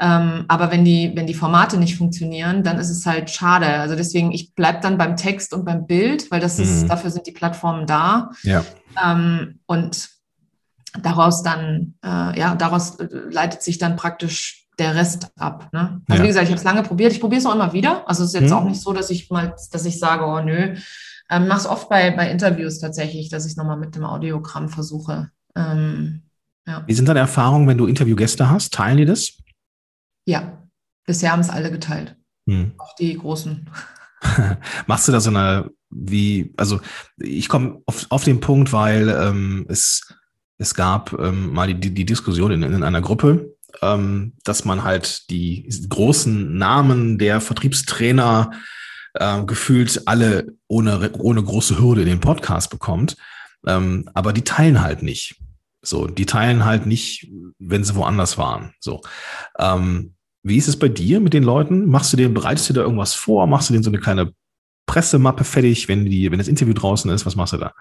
[0.00, 3.66] Ähm, aber wenn die, wenn die Formate nicht funktionieren, dann ist es halt schade.
[3.66, 6.88] Also deswegen, ich bleibe dann beim Text und beim Bild, weil das ist, mhm.
[6.88, 8.30] dafür sind die Plattformen da.
[8.42, 8.64] Ja.
[9.04, 10.08] Ähm, und
[11.02, 12.98] daraus dann, äh, ja, daraus
[13.30, 15.68] leitet sich dann praktisch der Rest ab.
[15.72, 16.00] Ne?
[16.08, 16.24] Also ja.
[16.24, 17.12] wie gesagt, ich habe es lange probiert.
[17.12, 18.08] Ich probiere es auch immer wieder.
[18.08, 18.56] Also es ist jetzt mhm.
[18.56, 20.76] auch nicht so, dass ich mal, dass ich sage, oh nö.
[21.30, 24.68] Ähm, Mache es oft bei, bei Interviews tatsächlich, dass ich es nochmal mit dem Audiogramm
[24.68, 25.30] versuche.
[25.56, 26.22] Ähm,
[26.66, 26.84] ja.
[26.86, 28.72] Wie sind deine Erfahrungen, wenn du Interviewgäste hast?
[28.72, 29.32] Teilen die das?
[30.28, 30.62] Ja,
[31.06, 32.14] bisher haben es alle geteilt.
[32.46, 32.72] Hm.
[32.76, 33.70] Auch die Großen.
[34.86, 36.80] Machst du da so eine, wie, also
[37.16, 40.14] ich komme auf, auf den Punkt, weil ähm, es,
[40.58, 45.30] es gab ähm, mal die, die Diskussion in, in einer Gruppe, ähm, dass man halt
[45.30, 48.50] die großen Namen der Vertriebstrainer
[49.14, 53.16] äh, gefühlt alle ohne, ohne große Hürde in den Podcast bekommt.
[53.66, 55.40] Ähm, aber die teilen halt nicht.
[55.80, 58.74] So, die teilen halt nicht, wenn sie woanders waren.
[58.78, 59.00] So.
[59.58, 60.16] Ähm,
[60.48, 61.86] wie ist es bei dir mit den Leuten?
[61.86, 63.46] Machst du dir, bereitest du da irgendwas vor?
[63.46, 64.32] Machst du denen so eine kleine
[64.86, 67.26] Pressemappe fertig, wenn die, wenn das Interview draußen ist?
[67.26, 67.72] Was machst du da?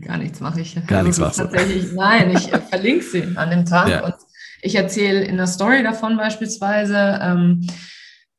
[0.00, 0.78] Gar nichts mache ich.
[0.86, 1.38] Gar nichts machst.
[1.38, 4.04] Tatsächlich, nein, ich äh, verlinke sie an dem Tag ja.
[4.04, 4.14] und
[4.62, 7.18] ich erzähle in der Story davon beispielsweise.
[7.20, 7.66] Ähm,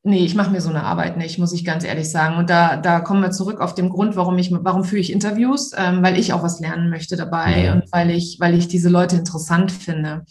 [0.04, 2.38] nee, ich mache mir so eine Arbeit nicht, muss ich ganz ehrlich sagen.
[2.38, 5.72] Und da, da kommen wir zurück auf den Grund, warum ich, warum führe ich Interviews,
[5.78, 7.74] ähm, weil ich auch was lernen möchte dabei ja.
[7.74, 10.26] und weil ich, weil ich diese Leute interessant finde.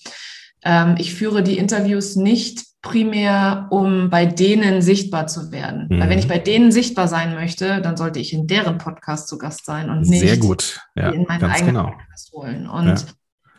[0.65, 5.89] Ähm, ich führe die Interviews nicht primär, um bei denen sichtbar zu werden.
[5.91, 6.01] Mhm.
[6.01, 9.39] Weil wenn ich bei denen sichtbar sein möchte, dann sollte ich in deren Podcast zu
[9.39, 10.81] Gast sein und nicht Sehr gut.
[10.95, 11.91] Ja, in meinen eigenen genau.
[11.91, 12.69] Podcast holen.
[12.69, 13.07] Und ja.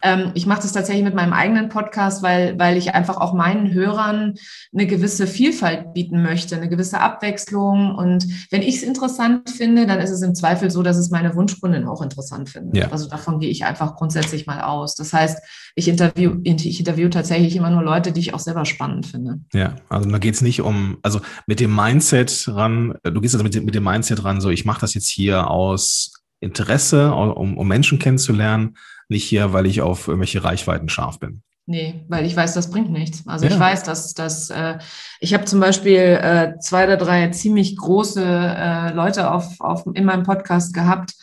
[0.01, 3.73] Ähm, ich mache das tatsächlich mit meinem eigenen Podcast, weil, weil ich einfach auch meinen
[3.73, 4.35] Hörern
[4.73, 7.95] eine gewisse Vielfalt bieten möchte, eine gewisse Abwechslung.
[7.95, 11.35] Und wenn ich es interessant finde, dann ist es im Zweifel so, dass es meine
[11.35, 12.77] Wunschkundin auch interessant findet.
[12.77, 12.91] Ja.
[12.91, 14.95] Also davon gehe ich einfach grundsätzlich mal aus.
[14.95, 15.39] Das heißt,
[15.75, 19.39] ich interview, ich interview tatsächlich immer nur Leute, die ich auch selber spannend finde.
[19.53, 23.43] Ja, also da geht es nicht um, also mit dem Mindset ran, du gehst also
[23.43, 27.67] mit, mit dem Mindset ran, so ich mache das jetzt hier aus Interesse, um, um
[27.67, 28.75] Menschen kennenzulernen,
[29.10, 31.41] nicht hier, weil ich auf irgendwelche Reichweiten scharf bin.
[31.69, 33.28] Nee, weil ich weiß, das bringt nichts.
[33.28, 33.52] Also ja.
[33.52, 34.80] ich weiß, dass, dass äh,
[35.19, 40.04] ich habe zum Beispiel äh, zwei oder drei ziemlich große äh, Leute auf, auf, in
[40.04, 41.13] meinem Podcast gehabt,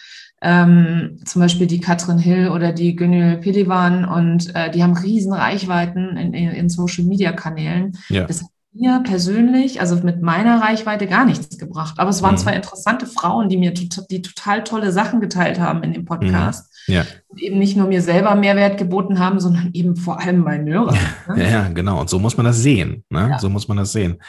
[0.42, 5.32] ähm, zum Beispiel die Katrin Hill oder die Gönül Pelivan und äh, die haben riesen
[5.32, 7.98] Reichweiten in, in, in Social-Media-Kanälen.
[8.08, 8.24] Ja.
[8.26, 11.98] Das hat mir persönlich, also mit meiner Reichweite, gar nichts gebracht.
[11.98, 12.38] Aber es waren mhm.
[12.38, 16.70] zwar interessante Frauen, die mir die total tolle Sachen geteilt haben in dem Podcast.
[16.70, 16.75] Mhm.
[16.86, 17.04] Ja.
[17.36, 20.98] Eben nicht nur mir selber Mehrwert geboten haben, sondern eben vor allem meinen Hörern.
[21.28, 21.42] Ne?
[21.44, 22.00] Ja, ja, genau.
[22.00, 23.04] Und so muss man das sehen.
[23.10, 23.30] Ne?
[23.30, 23.38] Ja.
[23.38, 24.22] So muss man das sehen.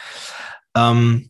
[0.76, 1.30] Ähm,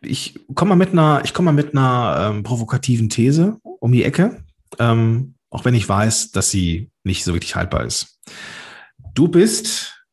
[0.00, 4.04] ich komme mal mit einer, ich komme mal mit einer ähm, provokativen These um die
[4.04, 4.44] Ecke,
[4.78, 8.20] ähm, auch wenn ich weiß, dass sie nicht so wirklich haltbar ist.
[9.14, 10.04] Du bist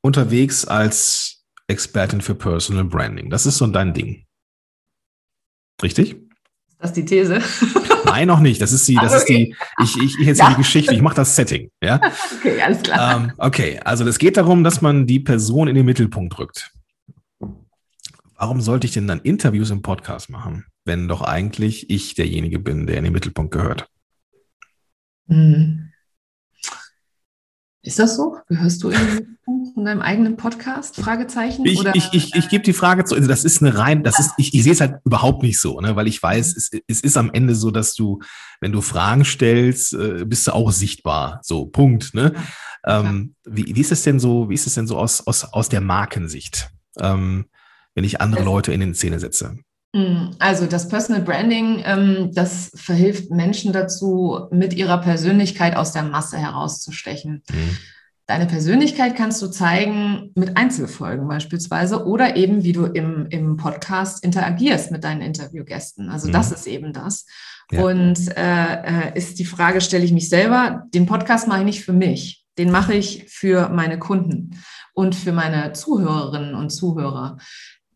[0.00, 3.30] unterwegs als Expertin für Personal Branding.
[3.30, 4.26] Das ist so dein Ding.
[5.82, 6.23] Richtig?
[6.78, 7.40] Das ist die These.
[8.04, 8.60] Nein, noch nicht.
[8.60, 9.54] Das ist die, das okay.
[9.78, 10.54] ist die, ich, ich, ich erzähle ja.
[10.54, 11.70] die Geschichte, ich mache das Setting.
[11.82, 12.00] Ja?
[12.38, 13.16] Okay, alles klar.
[13.16, 16.72] Ähm, okay, also es geht darum, dass man die Person in den Mittelpunkt rückt.
[18.36, 22.86] Warum sollte ich denn dann Interviews im Podcast machen, wenn doch eigentlich ich derjenige bin,
[22.86, 23.88] der in den Mittelpunkt gehört?
[25.26, 25.90] Mhm.
[27.82, 28.38] Ist das so?
[28.48, 29.38] Gehörst du in,
[29.76, 30.96] in deinem eigenen Podcast?
[30.96, 31.64] Fragezeichen?
[31.64, 34.32] Ich, ich, ich, ich gebe die Frage zu, also das ist eine rein, das ist,
[34.36, 35.96] ich, ich sehe es halt überhaupt nicht so, ne?
[35.96, 38.20] weil ich weiß, es, es ist am Ende so, dass du,
[38.60, 41.40] wenn du Fragen stellst, äh, bist du auch sichtbar.
[41.42, 42.14] So, Punkt.
[42.14, 42.32] Ne?
[42.86, 45.44] Ja, ähm, wie, wie ist es denn so, wie ist es denn so aus, aus,
[45.44, 47.46] aus der Markensicht, ähm,
[47.94, 49.56] wenn ich andere Leute in den Szene setze?
[49.94, 56.02] Mm, also das Personal Branding, ähm, das verhilft Menschen dazu, mit ihrer Persönlichkeit aus der
[56.02, 57.42] Masse herauszustechen.
[57.50, 57.78] Mhm.
[58.26, 64.24] Deine Persönlichkeit kannst du zeigen mit Einzelfolgen beispielsweise oder eben, wie du im, im Podcast
[64.24, 66.08] interagierst mit deinen Interviewgästen.
[66.08, 66.32] Also mhm.
[66.32, 67.26] das ist eben das.
[67.70, 67.84] Ja.
[67.84, 71.84] Und äh, äh, ist die Frage, stelle ich mich selber, den Podcast mache ich nicht
[71.84, 74.62] für mich, den mache ich für meine Kunden
[74.94, 77.36] und für meine Zuhörerinnen und Zuhörer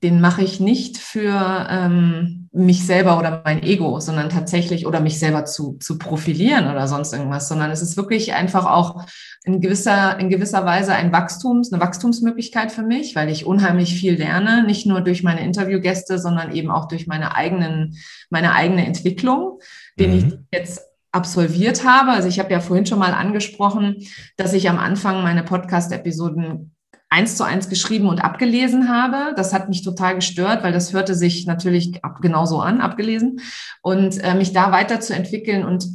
[0.03, 5.19] den mache ich nicht für ähm, mich selber oder mein Ego, sondern tatsächlich oder mich
[5.19, 9.05] selber zu, zu profilieren oder sonst irgendwas, sondern es ist wirklich einfach auch
[9.45, 14.15] in gewisser, in gewisser Weise ein Wachstums, eine Wachstumsmöglichkeit für mich, weil ich unheimlich viel
[14.15, 17.97] lerne, nicht nur durch meine Interviewgäste, sondern eben auch durch meine eigenen,
[18.31, 19.61] meine eigene Entwicklung,
[19.99, 20.17] den mhm.
[20.17, 20.83] ich jetzt
[21.13, 22.11] absolviert habe.
[22.11, 23.97] Also ich habe ja vorhin schon mal angesprochen,
[24.37, 26.75] dass ich am Anfang meine Podcast-Episoden
[27.11, 29.35] eins zu eins geschrieben und abgelesen habe.
[29.37, 33.41] Das hat mich total gestört, weil das hörte sich natürlich ab, genauso an, abgelesen.
[33.83, 35.87] Und äh, mich da weiterzuentwickeln und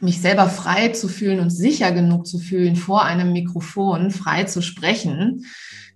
[0.00, 4.62] mich selber frei zu fühlen und sicher genug zu fühlen, vor einem Mikrofon frei zu
[4.62, 5.44] sprechen,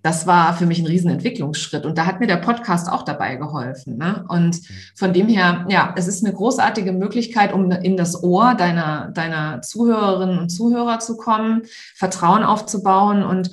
[0.03, 1.87] das war für mich ein Riesenentwicklungsschritt.
[1.87, 3.99] Und da hat mir der Podcast auch dabei geholfen.
[3.99, 4.25] Ne?
[4.29, 4.61] Und
[4.97, 9.63] von dem her, ja, es ist eine großartige Möglichkeit, um in das Ohr deiner, deiner
[9.63, 11.63] Zuhörerinnen und Zuhörer zu kommen,
[11.95, 13.51] Vertrauen aufzubauen und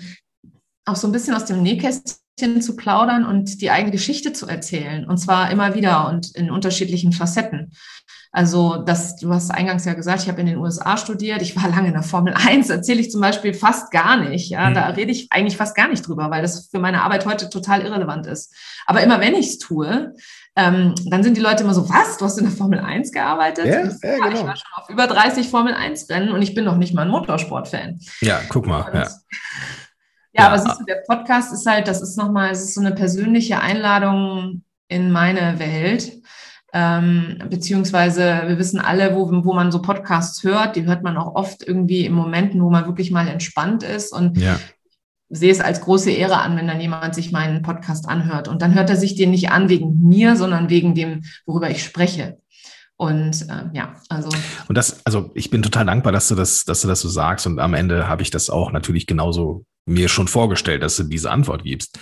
[0.89, 5.07] auch so ein bisschen aus dem Nähkästchen zu plaudern und die eigene Geschichte zu erzählen.
[5.07, 7.71] Und zwar immer wieder und in unterschiedlichen Facetten.
[8.31, 11.67] Also, das, du hast eingangs ja gesagt, ich habe in den USA studiert, ich war
[11.75, 14.49] lange in der Formel 1, erzähle ich zum Beispiel fast gar nicht.
[14.49, 14.75] Ja, mhm.
[14.75, 17.81] da rede ich eigentlich fast gar nicht drüber, weil das für meine Arbeit heute total
[17.81, 18.53] irrelevant ist.
[18.85, 20.13] Aber immer wenn ich es tue,
[20.55, 22.17] ähm, dann sind die Leute immer so, was?
[22.17, 23.65] Du hast in der Formel 1 gearbeitet?
[23.65, 24.27] Ja, ja, genau.
[24.27, 27.03] Ich war schon auf über 30 Formel 1 Rennen und ich bin noch nicht mal
[27.03, 27.99] ein Motorsport-Fan.
[28.21, 28.81] Ja, guck mal.
[28.81, 29.07] Und, ja.
[30.33, 32.93] Ja, aber siehst du, der Podcast ist halt, das ist nochmal, es ist so eine
[32.93, 36.21] persönliche Einladung in meine Welt.
[36.71, 41.33] Ähm, beziehungsweise wir wissen alle, wo, wo man so Podcasts hört, die hört man auch
[41.33, 44.59] oft irgendwie in Momenten, wo man wirklich mal entspannt ist und ja.
[45.29, 48.47] sehe es als große Ehre an, wenn dann jemand sich meinen Podcast anhört.
[48.47, 51.83] Und dann hört er sich den nicht an wegen mir, sondern wegen dem, worüber ich
[51.83, 52.37] spreche.
[52.97, 54.29] Und äh, ja, also.
[54.67, 57.47] Und das, also ich bin total dankbar, dass du das, dass du das so sagst.
[57.47, 61.31] Und am Ende habe ich das auch natürlich genauso mir schon vorgestellt, dass du diese
[61.31, 61.99] Antwort gibst.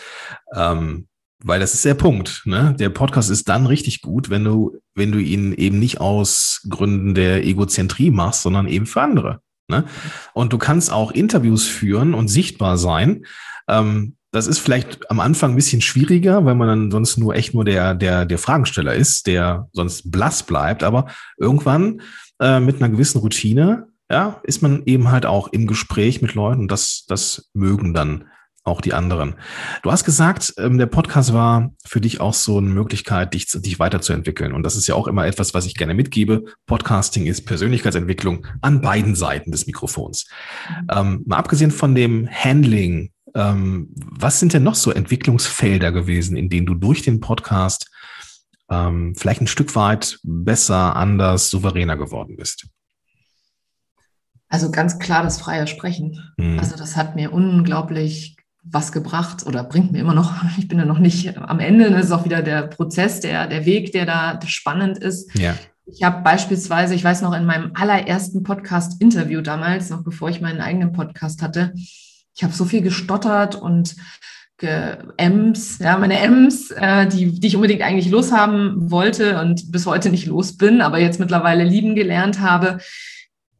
[0.54, 1.08] Ähm,
[1.44, 2.42] weil das ist der Punkt.
[2.46, 2.76] Ne?
[2.80, 7.14] Der Podcast ist dann richtig gut, wenn du, wenn du ihn eben nicht aus Gründen
[7.14, 9.42] der Egozentrie machst, sondern eben für andere.
[9.68, 9.86] Ne?
[10.34, 13.26] Und du kannst auch Interviews führen und sichtbar sein.
[13.68, 17.54] Ähm, das ist vielleicht am Anfang ein bisschen schwieriger, weil man dann sonst nur echt
[17.54, 20.84] nur der, der, der Fragensteller ist, der sonst blass bleibt.
[20.84, 22.02] Aber irgendwann
[22.40, 26.62] äh, mit einer gewissen Routine, ja, ist man eben halt auch im Gespräch mit Leuten
[26.62, 28.26] und das, das mögen dann
[28.68, 29.36] auch die anderen.
[29.82, 33.80] Du hast gesagt, ähm, der Podcast war für dich auch so eine Möglichkeit, dich, dich
[33.80, 34.52] weiterzuentwickeln.
[34.52, 36.44] Und das ist ja auch immer etwas, was ich gerne mitgebe.
[36.66, 40.28] Podcasting ist Persönlichkeitsentwicklung an beiden Seiten des Mikrofons.
[40.70, 40.88] Mhm.
[40.92, 46.50] Ähm, mal abgesehen von dem Handling, ähm, was sind denn noch so Entwicklungsfelder gewesen, in
[46.50, 47.90] denen du durch den Podcast
[48.70, 52.68] ähm, vielleicht ein Stück weit besser, anders, souveräner geworden bist?
[54.50, 56.20] Also ganz klar das freie Sprechen.
[56.38, 56.60] Mhm.
[56.60, 60.86] Also das hat mir unglaublich was gebracht oder bringt mir immer noch, ich bin ja
[60.86, 64.40] noch nicht am Ende, das ist auch wieder der Prozess, der, der Weg, der da
[64.46, 65.38] spannend ist.
[65.38, 65.56] Ja.
[65.86, 70.60] Ich habe beispielsweise, ich weiß noch, in meinem allerersten Podcast-Interview damals, noch bevor ich meinen
[70.60, 71.74] eigenen Podcast hatte,
[72.36, 73.96] ich habe so viel gestottert und
[74.60, 80.10] Ems, ja, meine Ems, äh, die, die ich unbedingt eigentlich loshaben wollte und bis heute
[80.10, 82.80] nicht los bin, aber jetzt mittlerweile lieben gelernt habe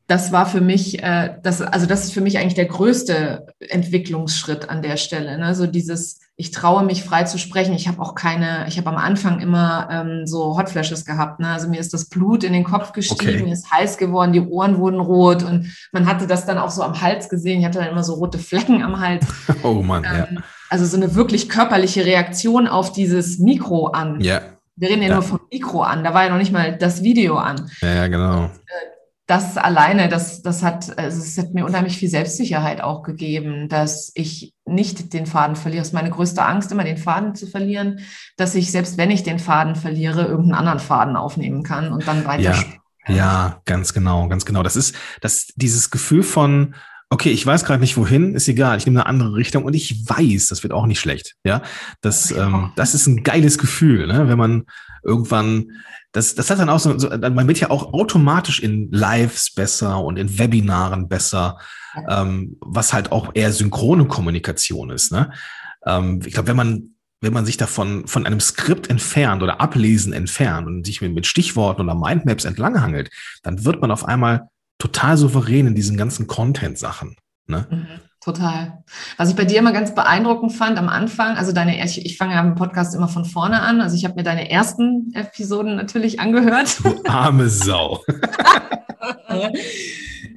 [0.08, 4.70] das war für mich, äh, das, also das ist für mich eigentlich der größte Entwicklungsschritt
[4.70, 5.38] an der Stelle.
[5.38, 5.54] Ne?
[5.54, 7.74] So dieses, ich traue mich frei zu sprechen.
[7.74, 11.42] Ich habe auch keine, ich habe am Anfang immer ähm, so Hotflashes gehabt.
[11.42, 11.50] Ne?
[11.50, 13.52] Also mir ist das Blut in den Kopf gestiegen, okay.
[13.52, 17.02] ist heiß geworden, die Ohren wurden rot und man hatte das dann auch so am
[17.02, 17.60] Hals gesehen.
[17.60, 19.26] Ich hatte dann immer so rote Flecken am Hals.
[19.64, 20.42] Oh Mann, ähm, ja.
[20.70, 24.22] Also so eine wirklich körperliche Reaktion auf dieses Mikro an.
[24.22, 24.42] Ja.
[24.76, 27.04] Wir reden ja, ja, nur vom Mikro an, da war ja noch nicht mal das
[27.04, 27.70] Video an.
[27.82, 28.44] Ja, ja genau.
[28.44, 28.97] Und, äh,
[29.28, 34.12] das alleine, das, das hat, also es hat mir unheimlich viel Selbstsicherheit auch gegeben, dass
[34.16, 35.82] ich nicht den Faden verliere.
[35.82, 38.00] Das ist meine größte Angst, immer den Faden zu verlieren,
[38.38, 42.26] dass ich, selbst wenn ich den Faden verliere, irgendeinen anderen Faden aufnehmen kann und dann
[42.26, 42.56] weiter.
[43.06, 44.64] Ja, ja ganz genau, ganz genau.
[44.64, 46.74] Das ist, das, dieses Gefühl von,
[47.10, 50.08] okay, ich weiß gerade nicht wohin, ist egal, ich nehme eine andere Richtung und ich
[50.08, 51.36] weiß, das wird auch nicht schlecht.
[51.44, 51.64] Ja,
[52.00, 54.30] das, ähm, das ist ein geiles Gefühl, ne?
[54.30, 54.66] wenn man
[55.04, 55.72] irgendwann
[56.12, 60.04] das, das hat dann auch so, so, man wird ja auch automatisch in Lives besser
[60.04, 61.60] und in Webinaren besser,
[62.10, 65.12] ähm, was halt auch eher synchrone Kommunikation ist.
[65.12, 65.32] Ne?
[65.86, 70.14] Ähm, ich glaube, wenn man wenn man sich davon von einem Skript entfernt oder Ablesen
[70.14, 73.10] entfernt und sich mit, mit Stichworten oder Mindmaps entlanghangelt,
[73.42, 77.16] dann wird man auf einmal total souverän in diesen ganzen Content-Sachen.
[77.48, 77.66] Ne?
[77.72, 77.88] Mhm.
[78.20, 78.84] Total.
[79.18, 82.34] Was ich bei dir immer ganz beeindruckend fand am Anfang, also deine, ich, ich fange
[82.34, 86.20] ja im Podcast immer von vorne an, also ich habe mir deine ersten Episoden natürlich
[86.20, 86.80] angehört.
[86.84, 88.04] Du arme Sau.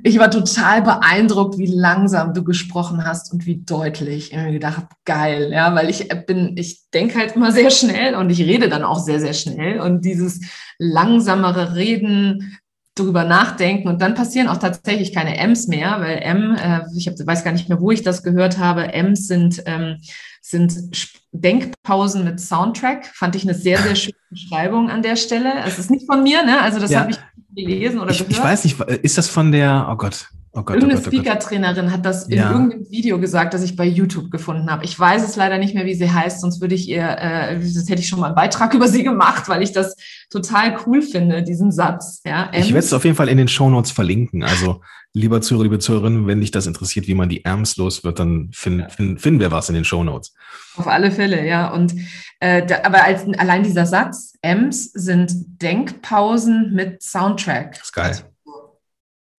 [0.03, 4.31] ich war total beeindruckt, wie langsam du gesprochen hast und wie deutlich.
[4.31, 8.15] Ich habe mir gedacht, geil, ja, weil ich bin, ich denke halt immer sehr schnell
[8.15, 10.41] und ich rede dann auch sehr, sehr schnell und dieses
[10.79, 12.59] langsamere Reden,
[13.05, 17.15] drüber nachdenken und dann passieren auch tatsächlich keine M's mehr, weil M, äh, ich hab,
[17.19, 19.99] weiß gar nicht mehr, wo ich das gehört habe, M's sind, ähm,
[20.41, 20.75] sind
[21.33, 23.07] Denkpausen mit Soundtrack.
[23.07, 25.53] Fand ich eine sehr, sehr schöne Beschreibung an der Stelle.
[25.67, 26.61] Es ist nicht von mir, ne?
[26.61, 27.01] Also das ja.
[27.01, 27.19] habe ich
[27.55, 28.33] gelesen oder ich, gehört.
[28.33, 31.93] Ich weiß nicht, ist das von der, oh Gott, Oh Gott, Irgendeine oh, oh Speaker-Trainerin
[31.93, 32.51] hat das in ja.
[32.51, 34.85] irgendeinem Video gesagt, das ich bei YouTube gefunden habe.
[34.85, 37.89] Ich weiß es leider nicht mehr, wie sie heißt, sonst würde ich ihr, äh, das
[37.89, 39.95] hätte ich schon mal einen Beitrag über sie gemacht, weil ich das
[40.29, 42.21] total cool finde, diesen Satz.
[42.25, 44.43] Ja, ich werde es auf jeden Fall in den Show Notes verlinken.
[44.43, 44.81] Also,
[45.13, 48.51] lieber Zuhörer, liebe Zuhörerinnen, wenn dich das interessiert, wie man die Ems los wird, dann
[48.53, 50.35] finden, finden, finden wir was in den Show Notes.
[50.77, 51.73] Auf alle Fälle, ja.
[51.73, 51.95] Und
[52.41, 55.33] äh, da, aber als, allein dieser Satz, Ems sind
[55.63, 57.75] Denkpausen mit Soundtrack.
[57.75, 58.30] Das ist geil.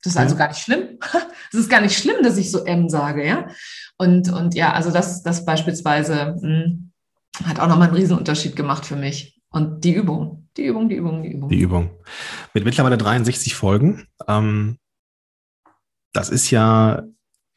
[0.03, 0.99] Das ist also gar nicht schlimm.
[1.53, 3.49] Es ist gar nicht schlimm, dass ich so M sage, ja.
[3.97, 6.91] Und, und ja, also das, das beispielsweise mh, hm,
[7.43, 9.41] hat auch nochmal einen Riesenunterschied gemacht für mich.
[9.49, 11.49] Und die Übung, die Übung, die Übung, die Übung.
[11.49, 11.91] Die Übung.
[12.53, 14.07] Mit mittlerweile 63 Folgen.
[14.29, 14.77] Ähm,
[16.13, 17.03] das ist ja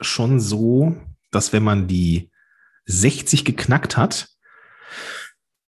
[0.00, 0.96] schon so,
[1.30, 2.30] dass wenn man die
[2.86, 4.28] 60 geknackt hat,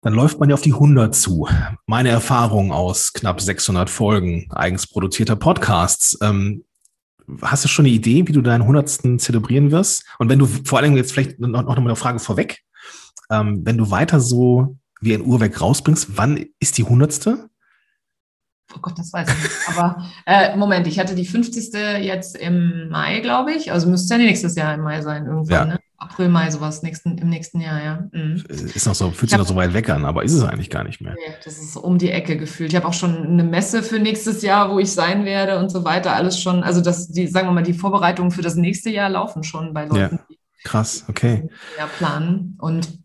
[0.04, 1.48] dann läuft man ja auf die 100 zu.
[1.86, 6.18] Meine Erfahrung aus knapp 600 Folgen eigens produzierter Podcasts.
[6.20, 6.64] Ähm,
[7.40, 9.18] hast du schon eine Idee, wie du deinen 100.
[9.18, 10.04] zelebrieren wirst?
[10.18, 12.60] Und wenn du vor allem jetzt vielleicht noch, noch eine Frage vorweg,
[13.30, 17.48] ähm, wenn du weiter so wie ein Uhrwerk rausbringst, wann ist die 100.?
[18.76, 19.54] Oh Gott, das weiß ich nicht.
[19.68, 21.72] Aber äh, Moment, ich hatte die 50.
[22.02, 23.72] jetzt im Mai, glaube ich.
[23.72, 25.68] Also müsste ja nächstes Jahr im Mai sein, irgendwann.
[25.68, 25.74] Ja.
[25.74, 25.80] Ne?
[25.96, 28.08] April, Mai, sowas nächsten, im nächsten Jahr, ja.
[28.12, 28.44] Mhm.
[28.48, 30.84] Ist noch so, fühlt sich noch so weit weg an, aber ist es eigentlich gar
[30.84, 31.14] nicht mehr.
[31.14, 32.72] Nee, das ist um die Ecke gefühlt.
[32.72, 35.84] Ich habe auch schon eine Messe für nächstes Jahr, wo ich sein werde und so
[35.84, 36.14] weiter.
[36.14, 39.44] Alles schon, also das, die, sagen wir mal, die Vorbereitungen für das nächste Jahr laufen
[39.44, 40.36] schon bei Leuten, ja.
[40.64, 41.48] Krass, okay.
[41.78, 42.56] Ja, planen.
[42.58, 43.03] Und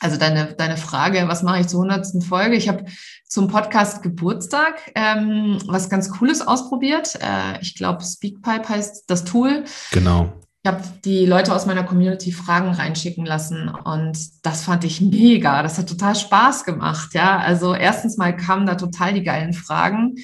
[0.00, 2.56] also deine, deine Frage, was mache ich zur hundertsten Folge?
[2.56, 2.84] Ich habe
[3.28, 7.16] zum Podcast Geburtstag ähm, was ganz Cooles ausprobiert.
[7.16, 9.64] Äh, ich glaube, Speakpipe heißt das Tool.
[9.92, 10.32] Genau.
[10.62, 15.62] Ich habe die Leute aus meiner Community Fragen reinschicken lassen und das fand ich mega.
[15.62, 17.14] Das hat total Spaß gemacht.
[17.14, 20.16] Ja, also erstens mal kamen da total die geilen Fragen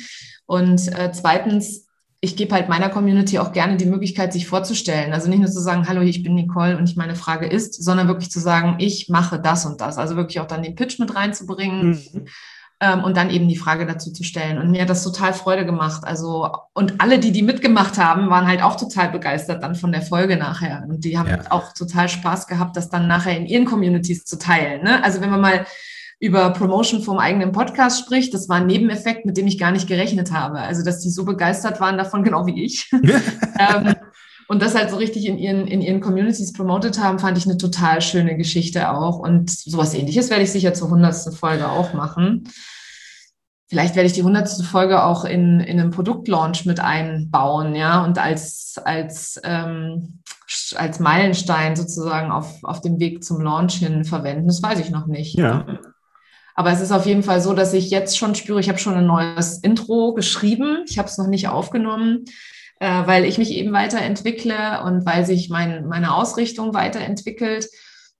[0.46, 1.83] und äh, zweitens
[2.24, 5.12] ich gebe halt meiner Community auch gerne die Möglichkeit, sich vorzustellen.
[5.12, 8.08] Also nicht nur zu sagen, hallo, ich bin Nicole und ich meine Frage ist, sondern
[8.08, 9.98] wirklich zu sagen, ich mache das und das.
[9.98, 11.90] Also wirklich auch dann den Pitch mit reinzubringen.
[11.90, 12.26] Mhm
[12.80, 14.58] ähm, und dann eben die Frage dazu zu stellen.
[14.58, 16.02] Und mir hat das total Freude gemacht.
[16.04, 20.02] Also, und alle, die die mitgemacht haben, waren halt auch total begeistert dann von der
[20.02, 20.84] Folge nachher.
[20.88, 21.38] Und die haben ja.
[21.50, 24.82] auch total Spaß gehabt, das dann nachher in ihren Communities zu teilen.
[24.82, 25.02] Ne?
[25.04, 25.66] Also wenn man mal
[26.20, 29.88] über Promotion vom eigenen Podcast spricht, das war ein Nebeneffekt, mit dem ich gar nicht
[29.88, 30.58] gerechnet habe.
[30.60, 32.90] Also, dass die so begeistert waren davon, genau wie ich.
[33.58, 33.94] ähm,
[34.46, 37.56] und das halt so richtig in ihren, in ihren Communities promotet haben, fand ich eine
[37.56, 39.18] total schöne Geschichte auch.
[39.18, 42.44] Und sowas ähnliches werde ich sicher zur hundertsten Folge auch machen.
[43.68, 48.18] Vielleicht werde ich die hundertste Folge auch in, in einem Produktlaunch mit einbauen, ja, und
[48.18, 50.20] als, als, ähm,
[50.76, 54.46] als Meilenstein sozusagen auf, auf dem Weg zum Launch hin verwenden.
[54.46, 55.38] Das weiß ich noch nicht.
[55.38, 55.66] Ja.
[56.54, 58.94] Aber es ist auf jeden Fall so, dass ich jetzt schon spüre, ich habe schon
[58.94, 60.84] ein neues Intro geschrieben.
[60.88, 62.24] Ich habe es noch nicht aufgenommen
[62.80, 67.68] äh, weil ich mich eben weiterentwickle und weil sich mein, meine Ausrichtung weiterentwickelt.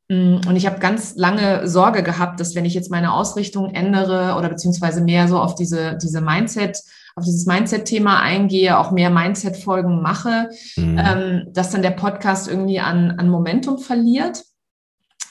[0.08, 4.36] Mm, und ich habe ganz lange Sorge gehabt, dass wenn ich jetzt meine Ausrichtung ändere
[4.38, 6.78] oder beziehungsweise mehr so auf diese, diese Mindset,
[7.16, 10.98] auf dieses Mindset-Thema eingehe, auch mehr Mindset-Folgen mache, mhm.
[10.98, 14.44] ähm, dass dann der Podcast irgendwie an, an Momentum verliert.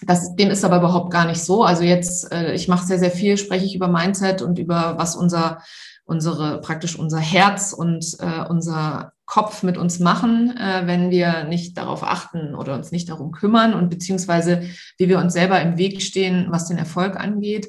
[0.05, 1.63] Das, dem ist aber überhaupt gar nicht so.
[1.63, 5.15] Also jetzt, äh, ich mache sehr, sehr viel, spreche ich über Mindset und über was
[5.15, 5.61] unser,
[6.05, 11.77] unsere, praktisch unser Herz und äh, unser Kopf mit uns machen, äh, wenn wir nicht
[11.77, 14.63] darauf achten oder uns nicht darum kümmern und beziehungsweise
[14.97, 17.67] wie wir uns selber im Weg stehen, was den Erfolg angeht,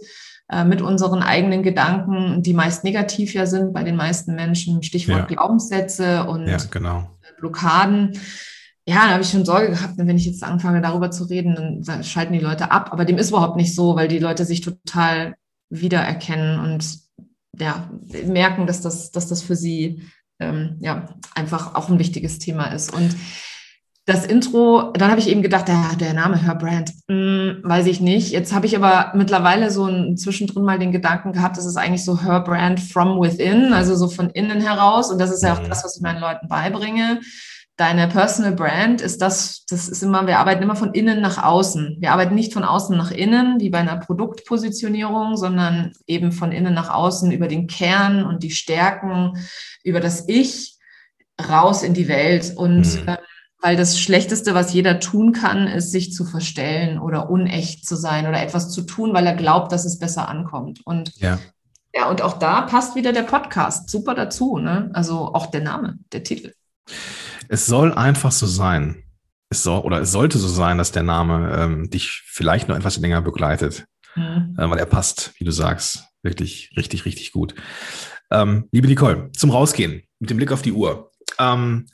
[0.51, 5.21] äh, mit unseren eigenen Gedanken, die meist negativ ja sind bei den meisten Menschen, Stichwort
[5.21, 5.25] ja.
[5.27, 7.09] Glaubenssätze und ja, genau.
[7.39, 8.19] Blockaden.
[8.87, 12.05] Ja, da habe ich schon Sorge gehabt, wenn ich jetzt anfange, darüber zu reden, dann
[12.05, 12.91] schalten die Leute ab.
[12.93, 15.35] Aber dem ist überhaupt nicht so, weil die Leute sich total
[15.71, 16.99] wiedererkennen und
[17.59, 17.89] ja,
[18.27, 20.03] merken, dass das, dass das für sie
[20.39, 22.93] ähm, ja, einfach auch ein wichtiges Thema ist.
[22.93, 23.17] Und
[24.07, 28.03] das Intro, dann habe ich eben gedacht, der, der Name Her Brand, hm, weiß ich
[28.03, 28.33] nicht.
[28.33, 32.05] Jetzt habe ich aber mittlerweile so ein, zwischendrin mal den Gedanken gehabt, das ist eigentlich
[32.05, 35.11] so Her Brand from within, also so von innen heraus.
[35.11, 35.71] Und das ist ja auch mhm.
[35.71, 37.21] das, was ich meinen Leuten beibringe
[37.77, 41.97] deine Personal Brand ist das, das ist immer, wir arbeiten immer von innen nach außen.
[41.99, 46.75] Wir arbeiten nicht von außen nach innen, wie bei einer Produktpositionierung, sondern eben von innen
[46.75, 49.39] nach außen über den Kern und die Stärken,
[49.83, 50.77] über das Ich
[51.49, 52.53] raus in die Welt.
[52.57, 53.09] Und mhm.
[53.09, 53.17] äh,
[53.61, 58.27] weil das Schlechteste, was jeder tun kann, ist, sich zu verstellen oder unecht zu sein
[58.27, 60.81] oder etwas zu tun, weil er glaubt, dass es besser ankommt.
[60.85, 61.39] Und ja.
[61.97, 64.91] Ja, und auch da passt wieder der Podcast super dazu, ne?
[64.95, 66.53] Also auch der Name, der Titel.
[67.49, 69.05] Es soll einfach so sein.
[69.51, 72.99] Es soll, oder es sollte so sein, dass der Name ähm, dich vielleicht noch etwas
[72.99, 73.87] länger begleitet.
[74.17, 74.57] Mhm.
[74.59, 77.55] Äh, weil er passt, wie du sagst, wirklich richtig, richtig gut.
[78.31, 81.13] Ähm, liebe Nicole, zum Rausgehen mit dem Blick auf die Uhr.
[81.39, 81.87] Ähm,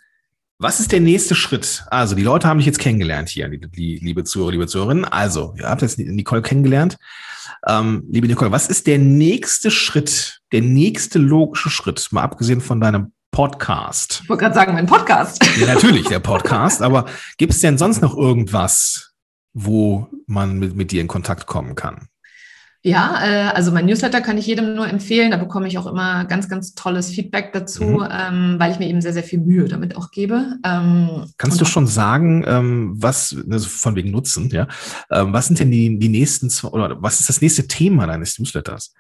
[0.58, 1.84] Was ist der nächste Schritt?
[1.90, 5.06] Also, die Leute haben dich jetzt kennengelernt hier, die, liebe Zuhörer, liebe Zuhörerinnen.
[5.06, 6.98] Also, ihr habt jetzt Nicole kennengelernt.
[7.66, 12.80] Ähm, liebe Nicole, was ist der nächste Schritt, der nächste logische Schritt, mal abgesehen von
[12.80, 14.20] deinem Podcast?
[14.24, 15.44] Ich wollte gerade sagen, mein Podcast.
[15.58, 16.82] Ja, natürlich, der Podcast.
[16.82, 17.06] aber
[17.38, 19.12] gibt es denn sonst noch irgendwas,
[19.52, 22.08] wo man mit, mit dir in Kontakt kommen kann?
[22.82, 25.30] Ja, äh, also mein Newsletter kann ich jedem nur empfehlen.
[25.30, 28.08] Da bekomme ich auch immer ganz, ganz tolles Feedback dazu, mhm.
[28.10, 30.56] ähm, weil ich mir eben sehr, sehr viel Mühe damit auch gebe.
[30.64, 34.66] Ähm, Kannst du schon sagen, ähm, was, also von wegen Nutzen, ja,
[35.10, 38.94] ähm, was sind denn die, die nächsten, oder was ist das nächste Thema deines Newsletters?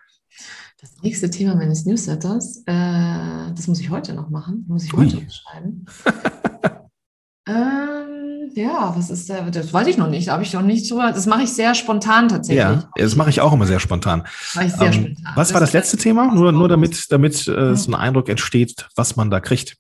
[0.80, 5.18] Das nächste Thema meines Newsletters, äh, das muss ich heute noch machen, muss ich heute
[5.30, 5.84] schreiben.
[7.46, 9.50] ähm, ja, was ist der?
[9.50, 10.28] Das weiß ich noch nicht.
[10.28, 11.12] Da habe ich noch nicht drüber.
[11.12, 12.64] Das mache ich sehr spontan tatsächlich.
[12.64, 14.26] Ja, das mache ich auch immer sehr spontan.
[14.54, 15.32] Mache ich sehr ähm, spontan.
[15.34, 16.32] Was war das letzte Thema?
[16.34, 19.76] Nur, nur damit, damit äh, so ein Eindruck entsteht, was man da kriegt.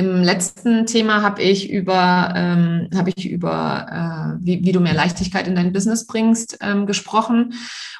[0.00, 4.94] Im letzten Thema habe ich über, ähm, habe ich über äh, wie, wie du mehr
[4.94, 7.52] Leichtigkeit in dein Business bringst, ähm, gesprochen.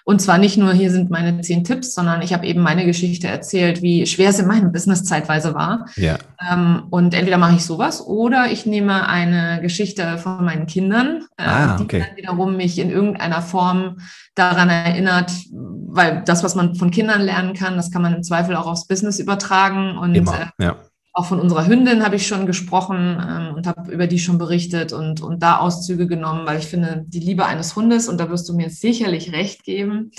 [0.05, 3.28] Und zwar nicht nur, hier sind meine zehn Tipps, sondern ich habe eben meine Geschichte
[3.28, 5.90] erzählt, wie schwer es in meinem Business zeitweise war.
[5.96, 6.16] Ja.
[6.51, 11.42] Ähm, und entweder mache ich sowas oder ich nehme eine Geschichte von meinen Kindern, äh,
[11.44, 11.98] ah, die okay.
[11.98, 13.98] dann wiederum mich in irgendeiner Form
[14.34, 18.57] daran erinnert, weil das, was man von Kindern lernen kann, das kann man im Zweifel
[18.57, 19.98] auch aufs Business übertragen.
[19.98, 20.76] Und Immer, äh, ja
[21.12, 24.92] auch von unserer Hündin habe ich schon gesprochen ähm, und habe über die schon berichtet
[24.92, 28.48] und, und da Auszüge genommen, weil ich finde, die Liebe eines Hundes, und da wirst
[28.48, 30.12] du mir sicherlich recht geben,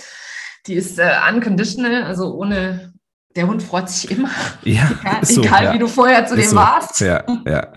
[0.67, 2.93] die ist äh, unconditional, also ohne,
[3.35, 4.29] der Hund freut sich immer.
[4.63, 5.73] Ja, egal, so, egal ja.
[5.73, 6.55] wie du vorher zu ist dem so.
[6.57, 6.99] warst.
[6.99, 7.73] Ja, ja.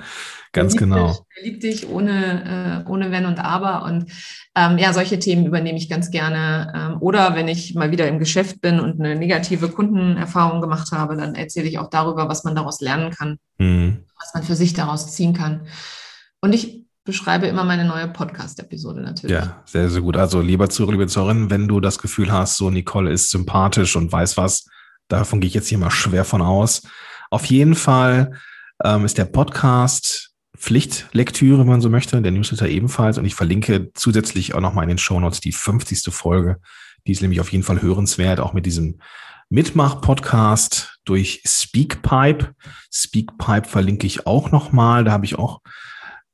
[0.54, 1.08] Ganz genau.
[1.08, 3.84] Dich, er liebt dich ohne, äh, ohne Wenn und Aber.
[3.84, 4.10] Und
[4.54, 6.72] ähm, ja, solche Themen übernehme ich ganz gerne.
[6.74, 11.16] Ähm, oder wenn ich mal wieder im Geschäft bin und eine negative Kundenerfahrung gemacht habe,
[11.16, 14.04] dann erzähle ich auch darüber, was man daraus lernen kann, mhm.
[14.18, 15.66] was man für sich daraus ziehen kann.
[16.40, 19.36] Und ich beschreibe immer meine neue Podcast-Episode natürlich.
[19.36, 20.16] Ja, sehr, sehr gut.
[20.16, 24.12] Also lieber Zuhörer, liebe Zuhörerin, wenn du das Gefühl hast, so Nicole ist sympathisch und
[24.12, 24.66] weiß was,
[25.08, 26.82] davon gehe ich jetzt hier mal schwer von aus.
[27.30, 28.38] Auf jeden Fall
[28.84, 30.33] ähm, ist der Podcast
[30.64, 33.18] Pflichtlektüre, wenn man so möchte, der Newsletter ebenfalls.
[33.18, 36.10] Und ich verlinke zusätzlich auch nochmal in den Shownotes die 50.
[36.10, 36.58] Folge.
[37.06, 38.98] Die ist nämlich auf jeden Fall hörenswert, auch mit diesem
[39.50, 42.54] Mitmach-Podcast durch Speakpipe.
[42.90, 45.04] Speakpipe verlinke ich auch nochmal.
[45.04, 45.60] Da habe ich auch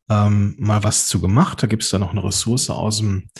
[0.08, 1.60] ähm, mal was zu gemacht.
[1.60, 3.30] Da gibt es da noch eine Ressource aus dem,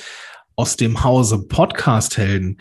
[0.57, 2.61] aus dem Hause Podcast-Helden.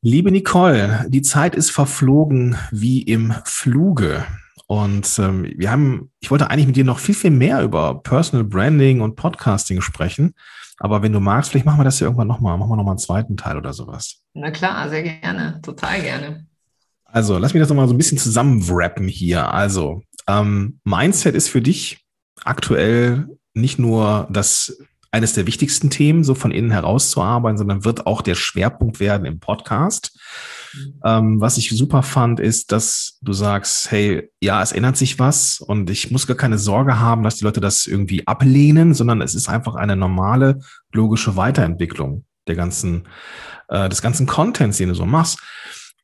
[0.00, 4.24] Liebe Nicole, die Zeit ist verflogen wie im Fluge.
[4.66, 8.44] Und ähm, wir haben, ich wollte eigentlich mit dir noch viel, viel mehr über Personal
[8.44, 10.34] Branding und Podcasting sprechen.
[10.78, 12.56] Aber wenn du magst, vielleicht machen wir das ja irgendwann nochmal.
[12.58, 14.22] Machen wir nochmal einen zweiten Teil oder sowas.
[14.32, 15.60] Na klar, sehr gerne.
[15.62, 16.46] Total gerne.
[17.04, 19.52] Also, lass mich das nochmal so ein bisschen zusammenwrappen hier.
[19.52, 22.04] Also, ähm, Mindset ist für dich
[22.44, 24.76] aktuell nicht nur das
[25.12, 29.38] eines der wichtigsten Themen, so von innen herauszuarbeiten, sondern wird auch der Schwerpunkt werden im
[29.38, 30.18] Podcast.
[31.04, 35.60] Ähm, was ich super fand, ist, dass du sagst, hey, ja, es ändert sich was
[35.60, 39.34] und ich muss gar keine Sorge haben, dass die Leute das irgendwie ablehnen, sondern es
[39.34, 40.60] ist einfach eine normale,
[40.92, 43.08] logische Weiterentwicklung der ganzen,
[43.68, 45.38] äh, des ganzen Contents, den du so machst.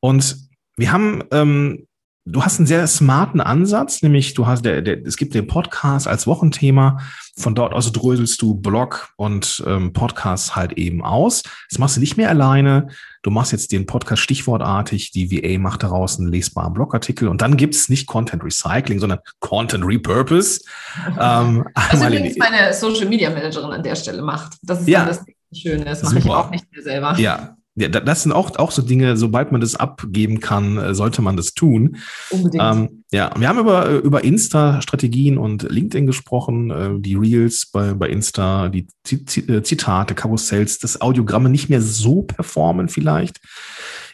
[0.01, 0.37] Und
[0.77, 1.87] wir haben ähm,
[2.27, 6.07] du hast einen sehr smarten Ansatz, nämlich du hast der, der, es gibt den Podcast
[6.07, 6.99] als Wochenthema.
[7.37, 11.43] Von dort aus dröselst du Blog und ähm, Podcast halt eben aus.
[11.71, 12.89] Das machst du nicht mehr alleine.
[13.23, 15.11] Du machst jetzt den Podcast stichwortartig.
[15.11, 17.29] Die VA macht daraus einen lesbaren Blogartikel.
[17.29, 20.63] Und dann gibt's nicht Content Recycling, sondern Content Repurpose.
[21.21, 24.55] ähm, Was übrigens meine Social Media Managerin an der Stelle macht.
[24.63, 25.85] Das ist ja, das Schöne.
[25.85, 27.19] Das mache ich auch nicht mehr selber.
[27.19, 31.23] Ja, ja, das sind auch, auch so Dinge, sobald man das abgeben kann, äh, sollte
[31.23, 31.97] man das tun.
[32.31, 32.63] Unbedingt.
[32.63, 37.95] Ähm, ja, wir haben über, äh, über Insta-Strategien und LinkedIn gesprochen, äh, die Reels bei,
[37.95, 43.41] bei Insta, die Zitate, Karussells, das Audiogramme nicht mehr so performen vielleicht.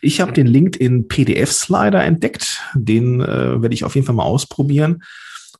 [0.00, 5.02] Ich habe den LinkedIn PDF-Slider entdeckt, den äh, werde ich auf jeden Fall mal ausprobieren.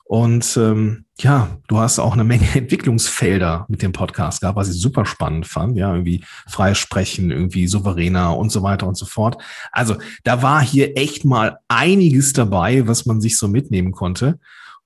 [0.08, 4.80] Und ähm, ja, du hast auch eine Menge Entwicklungsfelder mit dem Podcast gehabt, was ich
[4.80, 5.76] super spannend fand.
[5.76, 9.42] Ja, irgendwie freisprechen, irgendwie souveräner und so weiter und so fort.
[9.72, 14.38] Also da war hier echt mal einiges dabei, was man sich so mitnehmen konnte.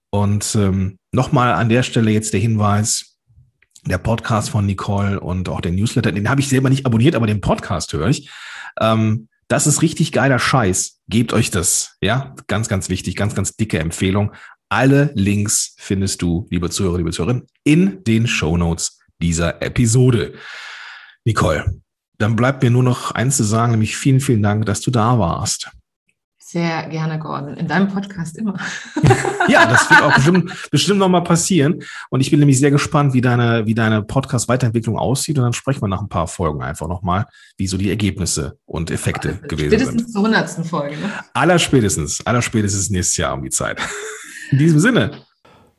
[0.09, 3.17] Und ähm, nochmal an der Stelle jetzt der Hinweis,
[3.85, 7.27] der Podcast von Nicole und auch der Newsletter, den habe ich selber nicht abonniert, aber
[7.27, 8.31] den Podcast höre ich.
[8.81, 11.01] Ähm, das ist richtig geiler Scheiß.
[11.09, 11.97] Gebt euch das.
[12.01, 14.31] Ja, ganz, ganz wichtig, ganz, ganz dicke Empfehlung.
[14.73, 20.35] Alle Links findest du, liebe Zuhörer, liebe Zuhörerinnen, in den Show Notes dieser Episode.
[21.25, 21.81] Nicole,
[22.19, 25.19] dann bleibt mir nur noch eins zu sagen, nämlich vielen, vielen Dank, dass du da
[25.19, 25.73] warst.
[26.39, 27.57] Sehr gerne, Gordon.
[27.57, 28.55] In deinem Podcast immer.
[29.49, 31.83] ja, das wird auch bestimmt, bestimmt nochmal passieren.
[32.11, 35.37] Und ich bin nämlich sehr gespannt, wie deine, wie deine Podcast-Weiterentwicklung aussieht.
[35.39, 38.93] Und dann sprechen wir nach ein paar Folgen einfach nochmal, wie so die Ergebnisse und
[38.93, 39.89] Effekte also, gewesen spätestens sind.
[39.89, 40.97] Spätestens zur hundertsten Folge.
[40.97, 41.13] Ne?
[41.35, 43.81] Aller spätestens, aller spätestens nächstes Jahr um die Zeit.
[44.51, 45.13] In diesem Sinne.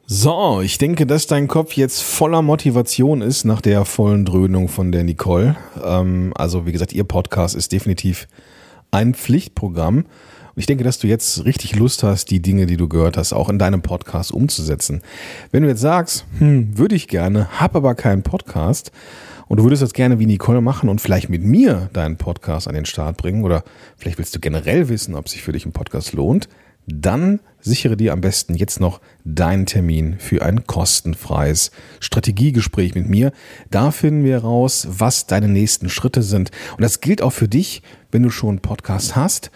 [0.07, 4.91] So, ich denke, dass dein Kopf jetzt voller Motivation ist nach der vollen Dröhnung von
[4.91, 5.55] der Nicole.
[5.83, 8.27] Ähm, also, wie gesagt, ihr Podcast ist definitiv
[8.91, 9.97] ein Pflichtprogramm.
[9.97, 13.31] Und ich denke, dass du jetzt richtig Lust hast, die Dinge, die du gehört hast,
[13.33, 15.01] auch in deinem Podcast umzusetzen.
[15.51, 18.91] Wenn du jetzt sagst, hm, würde ich gerne, hab aber keinen Podcast
[19.47, 22.75] und du würdest das gerne wie Nicole machen und vielleicht mit mir deinen Podcast an
[22.75, 23.63] den Start bringen oder
[23.97, 26.49] vielleicht willst du generell wissen, ob sich für dich ein Podcast lohnt,
[26.93, 33.31] dann sichere dir am besten jetzt noch deinen Termin für ein kostenfreies Strategiegespräch mit mir.
[33.69, 36.51] Da finden wir heraus, was deine nächsten Schritte sind.
[36.75, 39.51] Und das gilt auch für dich, wenn du schon einen Podcast hast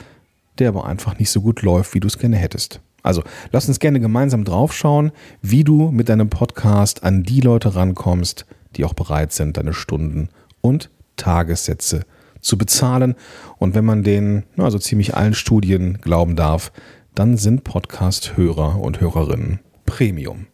[0.60, 2.80] der aber einfach nicht so gut läuft, wie du es gerne hättest.
[3.04, 5.12] Also lass uns gerne gemeinsam draufschauen,
[5.42, 10.30] wie du mit deinem Podcast an die Leute rankommst, die auch bereit sind, deine Stunden
[10.62, 12.02] und Tagessätze
[12.42, 13.16] zu bezahlen.
[13.58, 16.72] Und wenn man den, also ziemlich allen Studien glauben darf,
[17.16, 20.48] dann sind Podcast-Hörer und Hörerinnen Premium.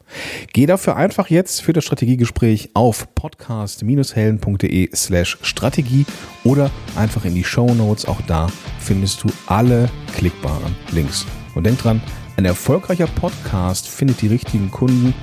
[0.53, 6.05] Geh dafür einfach jetzt für das Strategiegespräch auf podcast-helden.de slash Strategie
[6.43, 8.05] oder einfach in die Show Notes.
[8.05, 8.47] Auch da
[8.79, 11.25] findest du alle klickbaren Links.
[11.55, 12.01] Und denk dran,
[12.37, 15.13] ein erfolgreicher Podcast findet die richtigen Kunden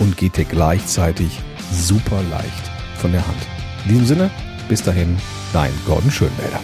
[0.00, 1.40] und geht dir gleichzeitig
[1.72, 3.38] super leicht von der Hand.
[3.84, 4.30] In diesem Sinne,
[4.68, 5.16] bis dahin,
[5.52, 6.60] dein Gordon Schönwälder.